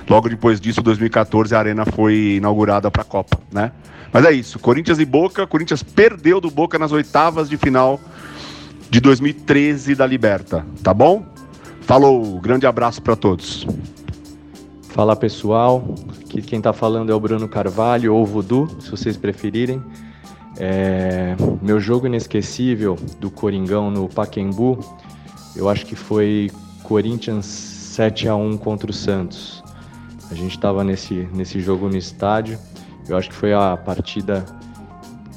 Logo 0.06 0.28
depois 0.28 0.60
disso, 0.60 0.82
2014, 0.82 1.54
a 1.54 1.58
arena 1.58 1.86
foi 1.86 2.34
inaugurada 2.36 2.90
para 2.90 3.00
a 3.00 3.06
Copa, 3.06 3.40
né? 3.50 3.72
Mas 4.12 4.22
é 4.26 4.32
isso, 4.32 4.58
Corinthians 4.58 4.98
e 4.98 5.06
Boca, 5.06 5.46
Corinthians 5.46 5.82
perdeu 5.82 6.42
do 6.42 6.50
Boca 6.50 6.78
nas 6.78 6.92
oitavas 6.92 7.48
de 7.48 7.56
final 7.56 7.98
de 8.90 9.00
2013 9.00 9.94
da 9.94 10.06
Liberta, 10.06 10.62
tá 10.82 10.92
bom? 10.92 11.24
Falou, 11.80 12.38
grande 12.38 12.66
abraço 12.66 13.00
para 13.00 13.16
todos. 13.16 13.66
Fala 14.90 15.16
pessoal, 15.16 15.94
aqui 16.28 16.42
quem 16.42 16.58
está 16.58 16.74
falando 16.74 17.10
é 17.10 17.14
o 17.14 17.18
Bruno 17.18 17.48
Carvalho 17.48 18.14
ou 18.14 18.26
Voodoo, 18.26 18.68
se 18.80 18.90
vocês 18.90 19.16
preferirem. 19.16 19.82
É, 20.58 21.34
meu 21.62 21.80
jogo 21.80 22.06
inesquecível 22.06 22.96
do 23.18 23.30
Coringão 23.30 23.90
no 23.90 24.08
Paquembu, 24.08 24.78
eu 25.56 25.70
acho 25.70 25.86
que 25.86 25.96
foi 25.96 26.50
Corinthians 26.82 27.46
7 27.46 28.28
a 28.28 28.36
1 28.36 28.58
contra 28.58 28.90
o 28.90 28.92
Santos. 28.92 29.64
A 30.30 30.34
gente 30.34 30.50
estava 30.50 30.84
nesse, 30.84 31.26
nesse 31.32 31.60
jogo 31.60 31.88
no 31.88 31.96
estádio, 31.96 32.58
eu 33.08 33.16
acho 33.16 33.30
que 33.30 33.34
foi 33.34 33.54
a 33.54 33.74
partida 33.76 34.44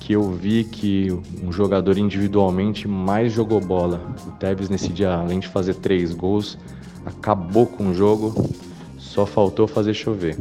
que 0.02 0.12
eu 0.12 0.30
vi 0.30 0.66
que 0.66 1.08
um 1.42 1.54
jogador 1.54 1.98
individualmente 1.98 2.86
mais 2.86 3.32
jogou 3.32 3.62
bola. 3.62 4.14
O 4.28 4.32
Tevez 4.32 4.68
nesse 4.68 4.90
dia, 4.90 5.14
além 5.14 5.40
de 5.40 5.48
fazer 5.48 5.76
três 5.76 6.14
gols, 6.14 6.58
acabou 7.06 7.66
com 7.66 7.92
o 7.92 7.94
jogo, 7.94 8.50
só 8.98 9.26
faltou 9.26 9.68
fazer 9.68 9.94
chover. 9.94 10.38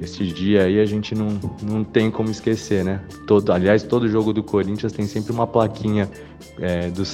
Esse 0.00 0.24
dia 0.26 0.64
aí 0.64 0.80
a 0.80 0.86
gente 0.86 1.14
não, 1.14 1.38
não 1.62 1.84
tem 1.84 2.10
como 2.10 2.30
esquecer, 2.30 2.82
né? 2.82 3.00
Todo, 3.26 3.52
aliás, 3.52 3.82
todo 3.82 4.08
jogo 4.08 4.32
do 4.32 4.42
Corinthians 4.42 4.92
tem 4.92 5.06
sempre 5.06 5.30
uma 5.30 5.46
plaquinha 5.46 6.08
é, 6.58 6.90
do, 6.90 7.04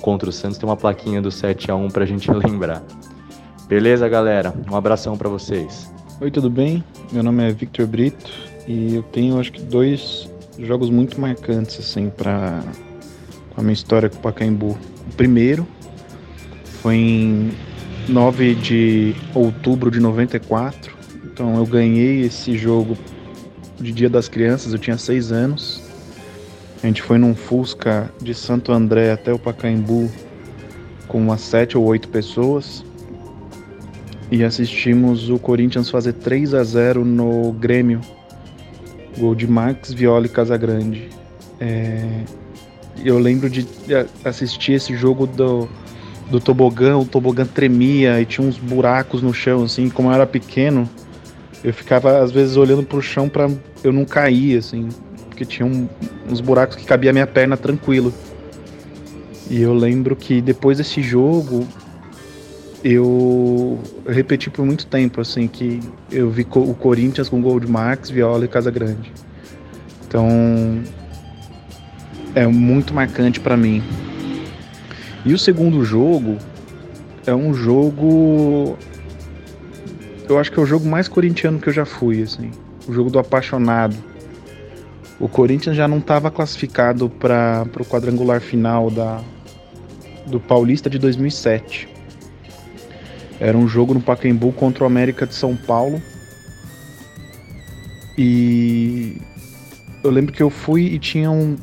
contra 0.00 0.28
o 0.28 0.32
Santos, 0.32 0.58
tem 0.58 0.68
uma 0.68 0.76
plaquinha 0.76 1.22
do 1.22 1.30
7 1.30 1.70
a 1.70 1.74
1 1.74 1.88
pra 1.88 2.04
gente 2.04 2.30
lembrar. 2.32 2.84
Beleza, 3.66 4.06
galera? 4.08 4.54
Um 4.70 4.76
abração 4.76 5.16
para 5.16 5.28
vocês. 5.28 5.90
Oi, 6.20 6.30
tudo 6.30 6.50
bem? 6.50 6.84
Meu 7.10 7.22
nome 7.22 7.48
é 7.48 7.52
Victor 7.52 7.86
Brito 7.86 8.30
e 8.68 8.96
eu 8.96 9.02
tenho 9.02 9.40
acho 9.40 9.50
que 9.50 9.62
dois 9.62 10.30
jogos 10.58 10.90
muito 10.90 11.20
marcantes 11.20 11.80
assim 11.80 12.10
para 12.10 12.62
a 13.56 13.62
minha 13.62 13.72
história 13.72 14.10
com 14.10 14.18
o 14.18 14.20
Pacaembu. 14.20 14.78
O 15.10 15.14
primeiro 15.16 15.66
foi 16.82 16.96
em 16.96 17.52
9 18.08 18.54
de 18.54 19.14
outubro 19.34 19.90
de 19.90 19.98
94. 19.98 20.93
Então 21.34 21.56
eu 21.56 21.66
ganhei 21.66 22.20
esse 22.20 22.56
jogo 22.56 22.96
de 23.80 23.90
Dia 23.90 24.08
das 24.08 24.28
Crianças, 24.28 24.72
eu 24.72 24.78
tinha 24.78 24.96
6 24.96 25.32
anos. 25.32 25.82
A 26.80 26.86
gente 26.86 27.02
foi 27.02 27.18
num 27.18 27.34
Fusca 27.34 28.08
de 28.22 28.32
Santo 28.32 28.70
André 28.70 29.10
até 29.10 29.32
o 29.32 29.38
Pacaembu 29.38 30.08
com 31.08 31.18
umas 31.18 31.40
7 31.40 31.76
ou 31.76 31.84
8 31.86 32.06
pessoas. 32.06 32.84
E 34.30 34.44
assistimos 34.44 35.28
o 35.28 35.36
Corinthians 35.36 35.90
fazer 35.90 36.12
3 36.12 36.54
a 36.54 36.62
0 36.62 37.04
no 37.04 37.50
Grêmio 37.52 38.00
Gol 39.18 39.34
de 39.34 39.48
Max 39.48 39.92
Violi 39.92 40.28
Casagrande. 40.28 41.08
É, 41.58 42.22
eu 43.04 43.18
lembro 43.18 43.50
de 43.50 43.66
assistir 44.24 44.74
esse 44.74 44.94
jogo 44.94 45.26
do, 45.26 45.68
do 46.30 46.38
tobogã, 46.38 46.96
o 46.96 47.04
tobogã 47.04 47.44
tremia 47.44 48.20
e 48.20 48.24
tinha 48.24 48.46
uns 48.46 48.56
buracos 48.56 49.20
no 49.20 49.34
chão, 49.34 49.64
assim, 49.64 49.88
como 49.88 50.10
eu 50.10 50.12
era 50.12 50.26
pequeno, 50.26 50.88
eu 51.64 51.72
ficava 51.72 52.22
às 52.22 52.30
vezes 52.30 52.56
olhando 52.56 52.82
pro 52.82 53.00
chão 53.00 53.28
para 53.28 53.50
eu 53.82 53.92
não 53.92 54.04
cair, 54.04 54.58
assim, 54.58 54.88
porque 55.28 55.46
tinha 55.46 55.66
um, 55.66 55.88
uns 56.30 56.40
buracos 56.40 56.76
que 56.76 56.84
cabia 56.84 57.10
a 57.10 57.12
minha 57.12 57.26
perna 57.26 57.56
tranquilo. 57.56 58.12
E 59.50 59.60
eu 59.60 59.74
lembro 59.74 60.14
que 60.14 60.40
depois 60.40 60.78
desse 60.78 61.02
jogo, 61.02 61.66
eu, 62.84 63.80
repeti 64.06 64.50
por 64.50 64.64
muito 64.64 64.86
tempo, 64.86 65.20
assim, 65.20 65.48
que 65.48 65.80
eu 66.12 66.30
vi 66.30 66.46
o 66.54 66.74
Corinthians 66.74 67.30
com 67.30 67.40
gol 67.40 67.58
de 67.58 67.66
Max, 67.66 68.10
Viola 68.10 68.44
e 68.44 68.48
Casa 68.48 68.70
Grande. 68.70 69.10
Então, 70.06 70.28
é 72.34 72.46
muito 72.46 72.92
marcante 72.92 73.40
para 73.40 73.56
mim. 73.56 73.82
E 75.24 75.32
o 75.32 75.38
segundo 75.38 75.82
jogo 75.82 76.36
é 77.26 77.34
um 77.34 77.54
jogo. 77.54 78.76
Eu 80.28 80.38
acho 80.38 80.50
que 80.50 80.58
é 80.58 80.62
o 80.62 80.66
jogo 80.66 80.86
mais 80.86 81.06
corintiano 81.06 81.58
que 81.58 81.68
eu 81.68 81.72
já 81.72 81.84
fui, 81.84 82.22
assim. 82.22 82.50
O 82.88 82.92
jogo 82.92 83.10
do 83.10 83.18
apaixonado. 83.18 83.96
O 85.20 85.28
Corinthians 85.28 85.76
já 85.76 85.86
não 85.86 85.98
estava 85.98 86.30
classificado 86.30 87.08
para 87.08 87.66
o 87.78 87.84
quadrangular 87.84 88.40
final 88.40 88.90
da, 88.90 89.20
do 90.26 90.40
Paulista 90.40 90.88
de 90.88 90.98
2007. 90.98 91.88
Era 93.38 93.56
um 93.56 93.68
jogo 93.68 93.94
no 93.94 94.00
Pacaembu 94.00 94.52
contra 94.52 94.84
o 94.84 94.86
América 94.86 95.26
de 95.26 95.34
São 95.34 95.54
Paulo. 95.54 96.00
E 98.16 99.20
eu 100.02 100.10
lembro 100.10 100.32
que 100.32 100.42
eu 100.42 100.50
fui 100.50 100.84
e 100.84 100.98
tinham 100.98 101.56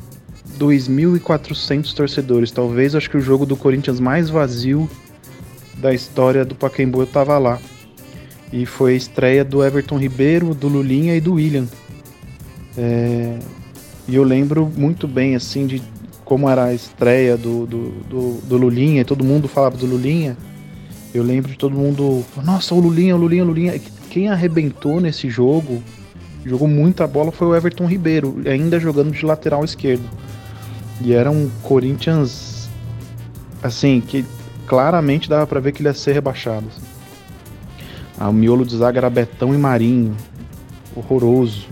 2.400 0.58 1.94
torcedores. 1.94 2.52
Talvez 2.52 2.94
acho 2.94 3.10
que 3.10 3.16
o 3.16 3.20
jogo 3.20 3.44
do 3.44 3.56
Corinthians 3.56 3.98
mais 3.98 4.30
vazio 4.30 4.88
da 5.78 5.92
história 5.92 6.44
do 6.44 6.54
Pacaembu 6.54 7.00
eu 7.00 7.06
tava 7.06 7.36
lá. 7.38 7.58
E 8.52 8.66
foi 8.66 8.92
a 8.92 8.96
estreia 8.96 9.44
do 9.44 9.64
Everton 9.64 9.96
Ribeiro, 9.96 10.54
do 10.54 10.68
Lulinha 10.68 11.16
e 11.16 11.20
do 11.20 11.34
William. 11.34 11.66
É... 12.76 13.38
E 14.06 14.14
eu 14.14 14.24
lembro 14.24 14.70
muito 14.76 15.06
bem 15.06 15.34
assim 15.34 15.66
de 15.66 15.80
como 16.24 16.48
era 16.48 16.64
a 16.64 16.74
estreia 16.74 17.36
do, 17.36 17.66
do, 17.66 17.90
do, 18.08 18.40
do 18.42 18.56
Lulinha, 18.56 19.04
todo 19.04 19.24
mundo 19.24 19.48
falava 19.48 19.76
do 19.76 19.86
Lulinha. 19.86 20.36
Eu 21.14 21.22
lembro 21.22 21.50
de 21.50 21.58
todo 21.58 21.76
mundo, 21.76 22.24
nossa, 22.42 22.74
o 22.74 22.80
Lulinha, 22.80 23.14
o 23.14 23.18
Lulinha, 23.18 23.44
o 23.44 23.46
Lulinha. 23.46 23.78
Quem 24.08 24.28
arrebentou 24.28 25.00
nesse 25.00 25.28
jogo, 25.28 25.82
jogou 26.44 26.66
muita 26.66 27.06
bola, 27.06 27.30
foi 27.30 27.48
o 27.48 27.54
Everton 27.54 27.86
Ribeiro, 27.86 28.40
ainda 28.46 28.80
jogando 28.80 29.10
de 29.10 29.24
lateral 29.24 29.64
esquerdo. 29.64 30.08
E 31.02 31.12
era 31.12 31.30
um 31.30 31.50
Corinthians, 31.62 32.70
assim, 33.62 34.00
que 34.00 34.24
claramente 34.66 35.28
dava 35.28 35.46
para 35.46 35.60
ver 35.60 35.72
que 35.72 35.82
ele 35.82 35.88
ia 35.88 35.94
ser 35.94 36.12
rebaixado. 36.12 36.66
Assim. 36.68 36.82
Ah, 38.22 38.28
o 38.28 38.32
miolo 38.32 38.64
de 38.64 38.76
zaga 38.76 39.00
era 39.00 39.10
Betão 39.10 39.52
e 39.52 39.58
Marinho, 39.58 40.16
horroroso. 40.94 41.66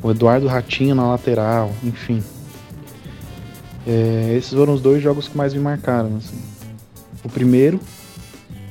O 0.00 0.08
Eduardo 0.08 0.46
Ratinho 0.46 0.94
na 0.94 1.08
lateral, 1.08 1.72
enfim. 1.82 2.22
É, 3.84 4.32
esses 4.36 4.54
foram 4.54 4.74
os 4.74 4.80
dois 4.80 5.02
jogos 5.02 5.26
que 5.26 5.36
mais 5.36 5.52
me 5.52 5.58
marcaram. 5.58 6.18
Assim. 6.18 6.40
O 7.24 7.28
primeiro, 7.28 7.80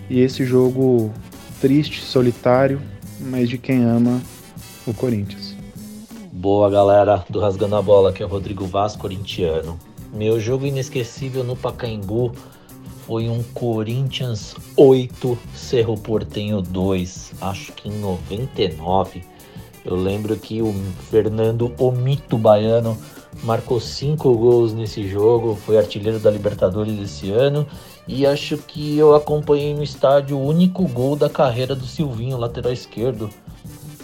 e 0.09 0.21
esse 0.21 0.45
jogo 0.45 1.12
triste, 1.59 2.01
solitário, 2.01 2.81
mas 3.19 3.50
de 3.50 3.57
quem 3.57 3.83
ama 3.83 4.21
o 4.88 4.93
Corinthians. 4.93 5.53
Boa 6.31 6.69
galera 6.69 7.25
do 7.29 7.41
Rasgando 7.41 7.75
a 7.75 7.81
Bola, 7.81 8.12
aqui 8.12 8.24
é 8.24 8.25
o 8.25 8.29
Rodrigo 8.29 8.65
Vaz, 8.65 8.95
corintiano. 8.95 9.77
Meu 10.13 10.39
jogo 10.39 10.65
inesquecível 10.65 11.43
no 11.43 11.57
Pacaembu 11.57 12.31
foi 13.09 13.27
um 13.27 13.41
Corinthians 13.55 14.55
8, 14.77 15.35
Cerro 15.55 15.97
Portenho 15.97 16.61
2, 16.61 17.33
acho 17.41 17.73
que 17.73 17.89
em 17.89 17.93
99. 17.93 19.23
Eu 19.83 19.95
lembro 19.95 20.37
que 20.37 20.61
o 20.61 20.71
Fernando 21.09 21.73
Omito 21.79 22.37
Baiano 22.37 22.95
marcou 23.41 23.79
cinco 23.79 24.31
gols 24.37 24.73
nesse 24.73 25.07
jogo, 25.07 25.55
foi 25.55 25.79
artilheiro 25.79 26.19
da 26.19 26.29
Libertadores 26.29 26.95
desse 26.95 27.31
ano 27.31 27.65
e 28.07 28.27
acho 28.27 28.59
que 28.59 28.95
eu 28.99 29.15
acompanhei 29.15 29.73
no 29.73 29.81
estádio 29.81 30.37
o 30.37 30.45
único 30.45 30.87
gol 30.87 31.15
da 31.15 31.31
carreira 31.31 31.73
do 31.75 31.87
Silvinho, 31.87 32.37
lateral 32.37 32.71
esquerdo. 32.71 33.27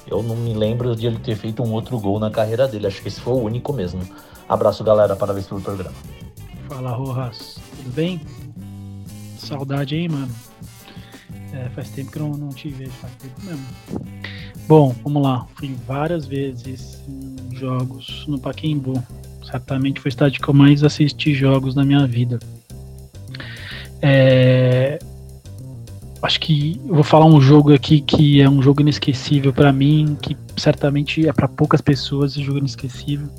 Eu 0.08 0.24
não 0.24 0.36
me 0.36 0.56
lembro 0.56 0.96
de 0.96 1.06
ele 1.06 1.20
ter 1.20 1.36
feito 1.36 1.62
um 1.62 1.74
outro 1.74 2.00
gol 2.00 2.20
na 2.20 2.32
carreira 2.32 2.68
dele, 2.68 2.88
acho 2.88 3.04
que 3.04 3.08
esse 3.10 3.22
foi 3.22 3.34
o 3.34 3.44
único 3.44 3.72
mesmo. 3.72 4.02
Abraço 4.50 4.84
galera, 4.84 5.16
parabéns 5.16 5.46
pelo 5.46 5.62
programa. 5.62 5.94
Fala 6.68 6.90
Rojas, 6.90 7.60
tudo 7.78 7.94
bem? 7.94 8.20
Saudade 9.46 9.96
aí, 9.96 10.10
mano. 10.10 10.32
É, 11.54 11.70
faz 11.70 11.90
tempo 11.90 12.12
que 12.12 12.18
eu 12.18 12.24
não, 12.24 12.38
não 12.38 12.50
te 12.50 12.68
vejo, 12.70 12.92
faz 12.92 13.14
tempo 13.16 13.42
mesmo. 13.44 13.66
Bom, 14.68 14.96
vamos 15.04 15.22
lá. 15.22 15.46
Fui 15.56 15.76
várias 15.88 16.26
vezes 16.26 17.00
em 17.08 17.56
jogos 17.56 18.26
no 18.28 18.40
Paquembu. 18.40 19.02
Certamente 19.50 20.02
foi 20.02 20.10
o 20.10 20.14
estádio 20.14 20.42
que 20.42 20.50
eu 20.50 20.54
mais 20.54 20.84
assisti 20.84 21.36
jogos 21.36 21.76
na 21.76 21.86
minha 21.86 22.08
vida. 22.08 22.40
É... 24.02 24.98
Acho 26.24 26.40
que 26.40 26.82
eu 26.88 26.96
vou 26.96 27.04
falar 27.04 27.26
um 27.26 27.40
jogo 27.40 27.72
aqui 27.72 28.02
que 28.02 28.42
é 28.42 28.50
um 28.50 28.62
jogo 28.62 28.82
inesquecível 28.82 29.54
para 29.54 29.72
mim, 29.72 30.18
que 30.20 30.36
certamente 30.58 31.28
é 31.28 31.32
para 31.32 31.48
poucas 31.48 31.82
pessoas 31.82 32.32
esse 32.32 32.44
jogo 32.44 32.58
inesquecível, 32.58 33.30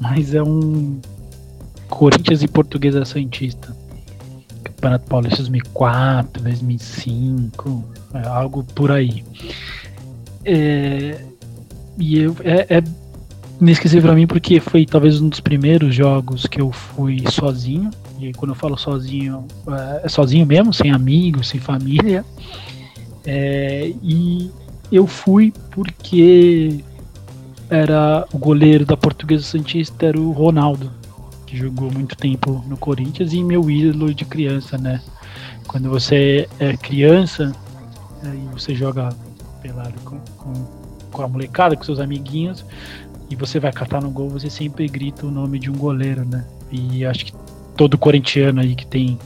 mas 0.00 0.34
é 0.34 0.42
um 0.42 1.00
Corinthians 1.88 2.42
e 2.42 2.48
Portuguesa 2.48 3.04
Santista. 3.04 3.74
Campeonato 4.78 5.08
Paulista 5.08 5.38
2004, 5.38 6.40
2005, 6.40 7.84
é 8.14 8.28
algo 8.28 8.62
por 8.62 8.92
aí. 8.92 9.24
É, 10.44 11.20
e 11.98 12.20
eu, 12.20 12.36
é, 12.44 12.78
é 12.78 12.84
inesquecível 13.60 14.02
para 14.02 14.14
mim 14.14 14.28
porque 14.28 14.60
foi 14.60 14.86
talvez 14.86 15.20
um 15.20 15.28
dos 15.28 15.40
primeiros 15.40 15.92
jogos 15.92 16.46
que 16.46 16.60
eu 16.60 16.70
fui 16.70 17.24
sozinho. 17.28 17.90
E 18.20 18.32
quando 18.32 18.52
eu 18.52 18.54
falo 18.54 18.78
sozinho, 18.78 19.46
é, 19.68 20.06
é 20.06 20.08
sozinho 20.08 20.46
mesmo, 20.46 20.72
sem 20.72 20.92
amigos, 20.92 21.48
sem 21.48 21.58
família. 21.58 22.24
É, 23.26 23.92
e 24.00 24.48
eu 24.92 25.08
fui 25.08 25.52
porque 25.72 26.84
era 27.68 28.24
o 28.32 28.38
goleiro 28.38 28.86
da 28.86 28.96
Portuguesa 28.96 29.42
Santista 29.42 30.06
era 30.06 30.20
o 30.20 30.30
Ronaldo, 30.30 30.90
que 31.48 31.56
jogou 31.56 31.90
muito 31.90 32.14
tempo 32.14 32.62
no 32.68 32.76
Corinthians 32.76 33.32
e 33.32 33.42
meu 33.42 33.70
ídolo 33.70 34.12
de 34.12 34.26
criança, 34.26 34.76
né? 34.76 35.00
Quando 35.66 35.88
você 35.88 36.46
é 36.60 36.76
criança 36.76 37.54
é, 38.22 38.28
e 38.28 38.48
você 38.52 38.74
joga 38.74 39.08
pelado 39.62 39.94
com, 40.04 40.18
com, 40.36 40.52
com 41.10 41.22
a 41.22 41.28
molecada, 41.28 41.74
com 41.74 41.82
seus 41.82 42.00
amiguinhos, 42.00 42.66
e 43.30 43.34
você 43.34 43.58
vai 43.58 43.72
catar 43.72 44.02
no 44.02 44.10
gol, 44.10 44.28
você 44.28 44.50
sempre 44.50 44.86
grita 44.88 45.26
o 45.26 45.30
nome 45.30 45.58
de 45.58 45.70
um 45.70 45.74
goleiro, 45.74 46.22
né? 46.24 46.44
E 46.70 47.04
acho 47.06 47.26
que 47.26 47.32
todo 47.76 47.96
corintiano 47.96 48.60
aí 48.60 48.74
que 48.74 48.86
tem 48.86 49.18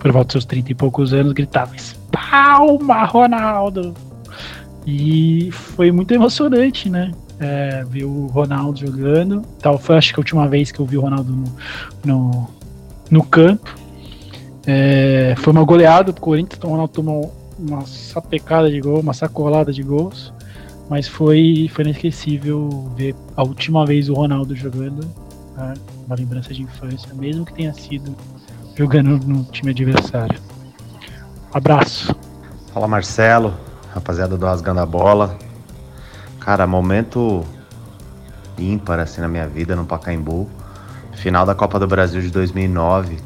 por 0.00 0.10
volta 0.10 0.26
dos 0.26 0.32
seus 0.32 0.44
30 0.44 0.72
e 0.72 0.74
poucos 0.74 1.12
anos 1.12 1.32
gritava: 1.32 1.74
Palma, 2.10 3.04
Ronaldo! 3.04 3.94
E 4.84 5.48
foi 5.52 5.92
muito 5.92 6.12
emocionante, 6.12 6.90
né? 6.90 7.12
É, 7.44 7.84
ver 7.84 8.04
o 8.04 8.26
Ronaldo 8.26 8.78
jogando. 8.78 9.42
Tal, 9.60 9.76
foi 9.76 9.96
acho 9.96 10.14
que 10.14 10.20
a 10.20 10.22
última 10.22 10.46
vez 10.46 10.70
que 10.70 10.78
eu 10.78 10.86
vi 10.86 10.96
o 10.96 11.00
Ronaldo 11.00 11.32
no, 11.32 11.56
no, 12.04 12.48
no 13.10 13.24
campo. 13.24 13.74
É, 14.64 15.34
foi 15.38 15.52
uma 15.52 15.64
goleada 15.64 16.12
do 16.12 16.20
Corinthians, 16.20 16.56
então 16.56 16.70
o 16.70 16.72
Ronaldo 16.74 16.92
tomou 16.92 17.34
uma 17.58 17.84
sapecada 17.84 18.70
de 18.70 18.80
gol, 18.80 19.00
uma 19.00 19.12
sacolada 19.12 19.72
de 19.72 19.82
gols. 19.82 20.32
Mas 20.88 21.08
foi, 21.08 21.68
foi 21.72 21.84
inesquecível 21.84 22.92
ver 22.96 23.16
a 23.36 23.42
última 23.42 23.84
vez 23.84 24.08
o 24.08 24.14
Ronaldo 24.14 24.54
jogando. 24.54 25.04
Né? 25.56 25.74
Uma 26.06 26.14
lembrança 26.14 26.54
de 26.54 26.62
infância, 26.62 27.12
mesmo 27.14 27.44
que 27.44 27.54
tenha 27.54 27.74
sido 27.74 28.14
jogando 28.76 29.18
no 29.26 29.42
time 29.44 29.72
adversário. 29.72 30.38
Abraço. 31.52 32.14
Fala 32.72 32.86
Marcelo, 32.86 33.52
rapaziada 33.92 34.36
do 34.38 34.46
Rasgando 34.46 34.80
a 34.80 34.86
Bola. 34.86 35.36
Cara, 36.44 36.66
momento 36.66 37.44
ímpar 38.58 38.98
assim 38.98 39.20
na 39.20 39.28
minha 39.28 39.46
vida 39.46 39.76
no 39.76 39.84
Pacaembu. 39.84 40.50
Final 41.14 41.46
da 41.46 41.54
Copa 41.54 41.78
do 41.78 41.86
Brasil 41.86 42.20
de 42.20 42.30
2009, 42.30 43.16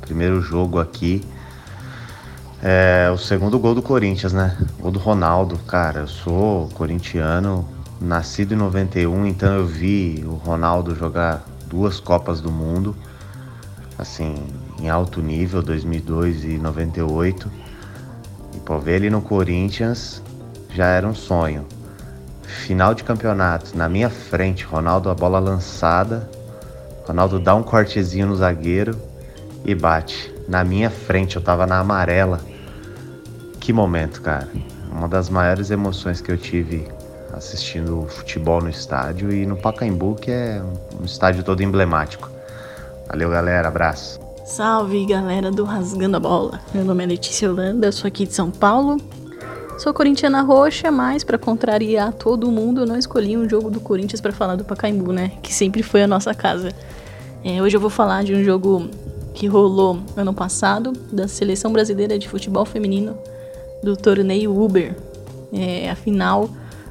primeiro 0.00 0.40
jogo 0.40 0.80
aqui. 0.80 1.22
É, 2.62 3.10
o 3.12 3.18
segundo 3.18 3.58
gol 3.58 3.74
do 3.74 3.82
Corinthians, 3.82 4.32
né? 4.32 4.56
Gol 4.80 4.90
do 4.90 4.98
Ronaldo. 4.98 5.58
Cara, 5.66 6.00
eu 6.00 6.08
sou 6.08 6.68
corintiano, 6.68 7.68
nascido 8.00 8.54
em 8.54 8.56
91, 8.56 9.26
então 9.26 9.52
eu 9.54 9.66
vi 9.66 10.24
o 10.26 10.36
Ronaldo 10.36 10.94
jogar 10.94 11.44
duas 11.66 12.00
Copas 12.00 12.40
do 12.40 12.50
Mundo, 12.50 12.96
assim, 13.98 14.34
em 14.80 14.88
alto 14.88 15.20
nível, 15.20 15.60
2002 15.60 16.44
e 16.44 16.56
98. 16.56 17.52
E 18.54 18.60
pô, 18.60 18.78
ver 18.78 18.94
ele 18.94 19.10
no 19.10 19.20
Corinthians 19.20 20.22
já 20.70 20.86
era 20.86 21.06
um 21.06 21.14
sonho. 21.14 21.66
Final 22.52 22.94
de 22.94 23.02
campeonato, 23.02 23.76
na 23.76 23.88
minha 23.88 24.08
frente, 24.08 24.64
Ronaldo 24.64 25.10
a 25.10 25.14
bola 25.14 25.38
lançada. 25.38 26.28
Ronaldo 27.04 27.40
dá 27.40 27.54
um 27.54 27.62
cortezinho 27.62 28.28
no 28.28 28.36
zagueiro 28.36 28.96
e 29.64 29.74
bate. 29.74 30.32
Na 30.46 30.62
minha 30.62 30.90
frente, 30.90 31.36
eu 31.36 31.42
tava 31.42 31.66
na 31.66 31.78
amarela 31.78 32.40
que 33.58 33.72
momento, 33.72 34.20
cara. 34.20 34.48
Uma 34.90 35.08
das 35.08 35.28
maiores 35.28 35.70
emoções 35.70 36.20
que 36.20 36.30
eu 36.30 36.36
tive 36.36 36.86
assistindo 37.32 38.06
futebol 38.08 38.60
no 38.60 38.68
estádio 38.68 39.32
e 39.32 39.46
no 39.46 39.56
Pacaembu, 39.56 40.14
que 40.16 40.30
é 40.30 40.62
um 41.00 41.04
estádio 41.04 41.42
todo 41.42 41.62
emblemático. 41.62 42.30
Valeu, 43.08 43.30
galera. 43.30 43.68
Abraço. 43.68 44.20
Salve, 44.44 45.06
galera 45.06 45.50
do 45.50 45.64
Rasgando 45.64 46.16
a 46.16 46.20
Bola. 46.20 46.60
Meu 46.74 46.84
nome 46.84 47.04
é 47.04 47.06
Letícia 47.06 47.50
Holanda, 47.50 47.86
eu 47.86 47.92
sou 47.92 48.08
aqui 48.08 48.26
de 48.26 48.34
São 48.34 48.50
Paulo. 48.50 48.98
Sou 49.82 49.92
corintiana 49.92 50.42
roxa, 50.42 50.92
mas 50.92 51.24
para 51.24 51.36
contrariar 51.36 52.12
todo 52.12 52.48
mundo, 52.52 52.82
eu 52.82 52.86
não 52.86 52.96
escolhi 52.96 53.36
um 53.36 53.48
jogo 53.48 53.68
do 53.68 53.80
Corinthians 53.80 54.20
para 54.20 54.30
falar 54.30 54.54
do 54.54 54.64
Pacaembu, 54.64 55.12
né? 55.12 55.32
Que 55.42 55.52
sempre 55.52 55.82
foi 55.82 56.04
a 56.04 56.06
nossa 56.06 56.32
casa. 56.32 56.68
É, 57.44 57.60
hoje 57.60 57.76
eu 57.76 57.80
vou 57.80 57.90
falar 57.90 58.22
de 58.22 58.32
um 58.32 58.44
jogo 58.44 58.88
que 59.34 59.48
rolou 59.48 59.98
ano 60.16 60.32
passado 60.32 60.92
da 61.12 61.26
Seleção 61.26 61.72
Brasileira 61.72 62.16
de 62.16 62.28
Futebol 62.28 62.64
Feminino 62.64 63.18
do 63.82 63.96
torneio 63.96 64.56
Uber. 64.56 64.94
É, 65.52 65.90
a 65.90 65.96
final 65.96 66.48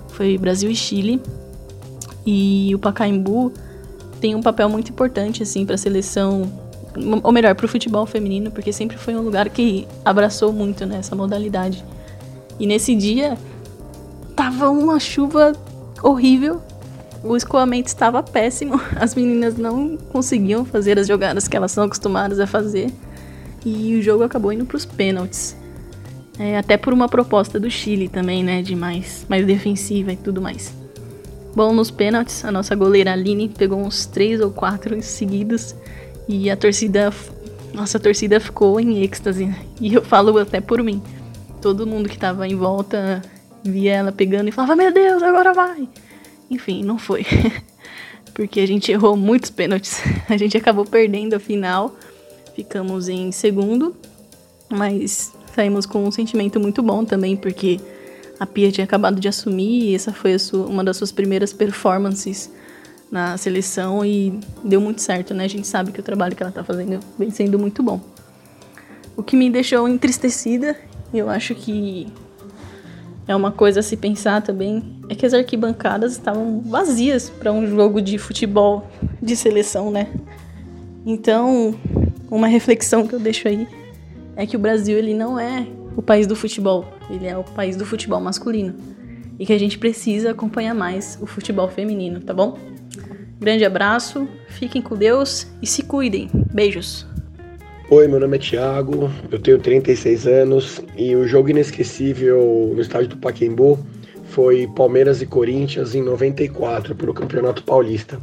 foi 0.10 0.38
Brasil 0.38 0.70
e 0.70 0.76
Chile. 0.76 1.22
E 2.26 2.76
o 2.76 2.80
Pacaembu 2.80 3.54
tem 4.20 4.36
um 4.36 4.42
papel 4.42 4.68
muito 4.68 4.92
importante 4.92 5.42
assim 5.44 5.66
para 5.66 5.76
a 5.76 5.78
seleção, 5.78 6.52
ou 7.24 7.32
melhor, 7.32 7.56
para 7.56 7.66
o 7.66 7.70
futebol 7.70 8.06
feminino, 8.06 8.52
porque 8.52 8.74
sempre 8.74 8.98
foi 8.98 9.16
um 9.16 9.22
lugar 9.22 9.48
que 9.50 9.88
abraçou 10.04 10.52
muito 10.52 10.86
né, 10.86 10.98
essa 10.98 11.16
modalidade. 11.16 11.86
E 12.60 12.68
nesse 12.68 12.96
dia 12.96 13.38
tava 14.36 14.70
uma 14.70 15.00
chuva 15.00 15.54
horrível, 16.04 16.62
o 17.24 17.36
escoamento 17.36 17.88
estava 17.88 18.24
péssimo, 18.24 18.80
as 19.00 19.14
meninas 19.16 19.58
não 19.58 19.98
conseguiam 19.98 20.66
fazer 20.66 20.98
as 20.98 21.08
jogadas 21.08 21.48
que 21.48 21.56
elas 21.56 21.72
são 21.72 21.84
acostumadas 21.84 22.40
a 22.40 22.48
fazer. 22.48 22.92
E 23.64 23.96
o 23.96 24.02
jogo 24.02 24.24
acabou 24.24 24.52
indo 24.52 24.66
para 24.66 24.78
os 24.78 24.86
pênaltis. 24.86 25.56
É, 26.40 26.58
até 26.58 26.78
por 26.78 26.94
uma 26.94 27.08
proposta 27.08 27.60
do 27.60 27.70
Chile 27.70 28.08
também, 28.08 28.44
né? 28.44 28.64
De 28.64 28.76
mais, 28.76 29.26
mais 29.30 29.46
defensiva 29.46 30.12
e 30.12 30.16
tudo 30.16 30.42
mais. 30.42 30.74
Bom, 31.56 31.74
nos 31.74 31.92
pênaltis, 31.92 32.44
a 32.44 32.52
nossa 32.52 32.74
goleira 32.74 33.12
Aline 33.12 33.50
pegou 33.50 33.80
uns 33.80 34.06
três 34.06 34.40
ou 34.42 34.50
quatro 34.50 35.00
seguidos 35.04 35.76
e 36.28 36.50
a 36.50 36.58
torcida. 36.58 37.14
Nossa, 37.74 37.98
a 37.98 38.02
torcida 38.02 38.40
ficou 38.40 38.80
em 38.80 39.04
êxtase. 39.04 39.54
E 39.80 39.94
eu 39.94 40.02
falo 40.02 40.38
até 40.40 40.60
por 40.60 40.82
mim. 40.82 41.04
Todo 41.62 41.86
mundo 41.86 42.10
que 42.10 42.18
tava 42.18 42.48
em 42.48 42.56
volta 42.56 43.22
via 43.64 43.94
ela 43.94 44.12
pegando 44.12 44.50
e 44.50 44.52
falava: 44.52 44.76
Meu 44.76 44.92
Deus, 44.92 45.22
agora 45.22 45.54
vai! 45.54 45.88
Enfim, 46.50 46.84
não 46.84 46.98
foi. 46.98 47.26
Porque 48.34 48.60
a 48.60 48.66
gente 48.66 48.92
errou 48.92 49.16
muitos 49.16 49.50
pênaltis. 49.50 50.02
A 50.30 50.38
gente 50.38 50.58
acabou 50.58 50.86
perdendo 50.86 51.34
a 51.34 51.40
final. 51.40 51.96
Ficamos 52.56 53.10
em 53.10 53.32
segundo, 53.32 53.96
mas 54.70 55.34
saímos 55.54 55.86
com 55.86 56.06
um 56.06 56.12
sentimento 56.12 56.60
muito 56.60 56.82
bom 56.82 57.04
também, 57.04 57.36
porque 57.36 57.80
a 58.40 58.46
Pia 58.46 58.72
tinha 58.72 58.86
acabado 58.86 59.20
de 59.20 59.28
assumir 59.28 59.90
e 59.90 59.96
essa 59.96 60.12
foi 60.12 60.38
sua, 60.40 60.66
uma 60.66 60.84
das 60.84 60.98
suas 60.98 61.12
primeiras 61.12 61.54
performances 61.54 62.52
na 63.12 63.38
seleção 63.38 64.04
e 64.04 64.40
deu 64.64 64.82
muito 64.82 65.02
certo, 65.02 65.34
né? 65.34 65.46
A 65.46 65.48
gente 65.48 65.68
sabe 65.68 65.92
que 65.92 66.00
o 66.00 66.04
trabalho 66.04 66.36
que 66.36 66.42
ela 66.42 66.52
tá 66.52 66.64
fazendo 66.64 67.00
vem 67.20 67.30
sendo 67.30 67.60
muito 67.60 67.84
bom. 67.84 68.02
O 69.16 69.24
que 69.24 69.36
me 69.36 69.50
deixou 69.50 69.88
entristecida, 69.88 70.78
eu 71.14 71.30
acho 71.30 71.54
que 71.56 72.08
é 73.28 73.36
uma 73.36 73.52
coisa 73.52 73.80
a 73.80 73.84
se 73.84 73.96
pensar 73.96 74.42
também, 74.42 75.00
é 75.10 75.16
que 75.16 75.26
as 75.26 75.34
arquibancadas 75.34 76.14
estavam 76.14 76.62
vazias 76.62 77.30
para 77.30 77.52
um 77.52 77.68
jogo 77.68 78.02
de 78.02 78.18
futebol 78.18 78.88
de 79.22 79.36
seleção, 79.36 79.92
né? 79.92 80.08
Então, 81.06 81.76
uma 82.30 82.48
reflexão 82.48 83.08
que 83.08 83.14
eu 83.14 83.20
deixo 83.20 83.48
aí 83.48 83.68
é 84.36 84.46
que 84.46 84.56
o 84.56 84.60
Brasil 84.60 84.98
ele 84.98 85.14
não 85.14 85.40
é 85.40 85.68
o 85.96 86.02
país 86.02 86.26
do 86.26 86.36
futebol, 86.36 86.86
ele 87.10 87.28
é 87.28 87.38
o 87.38 87.44
país 87.44 87.76
do 87.76 87.86
futebol 87.86 88.22
masculino 88.22 88.76
e 89.38 89.46
que 89.46 89.54
a 89.54 89.60
gente 89.60 89.78
precisa 89.78 90.32
acompanhar 90.32 90.74
mais 90.74 91.18
o 91.22 91.26
futebol 91.26 91.68
feminino, 91.68 92.22
tá 92.22 92.34
bom? 92.34 92.58
Grande 93.40 93.66
abraço, 93.66 94.28
fiquem 94.48 94.82
com 94.82 94.96
Deus 94.96 95.48
e 95.62 95.68
se 95.68 95.84
cuidem. 95.84 96.30
Beijos. 96.54 97.11
Oi, 97.94 98.08
meu 98.08 98.22
nome 98.22 98.38
é 98.38 98.40
Thiago, 98.40 99.12
eu 99.30 99.38
tenho 99.38 99.60
36 99.60 100.26
anos 100.26 100.82
e 100.96 101.14
o 101.14 101.28
jogo 101.28 101.50
inesquecível 101.50 102.72
no 102.74 102.80
estádio 102.80 103.10
do 103.10 103.18
Paquembu 103.18 103.78
foi 104.30 104.66
Palmeiras 104.66 105.22
e 105.22 105.26
Corinthians 105.26 105.94
em 105.94 106.02
94 106.02 106.96
para 106.96 107.12
o 107.12 107.14
Campeonato 107.14 107.66
Paulista. 107.66 108.18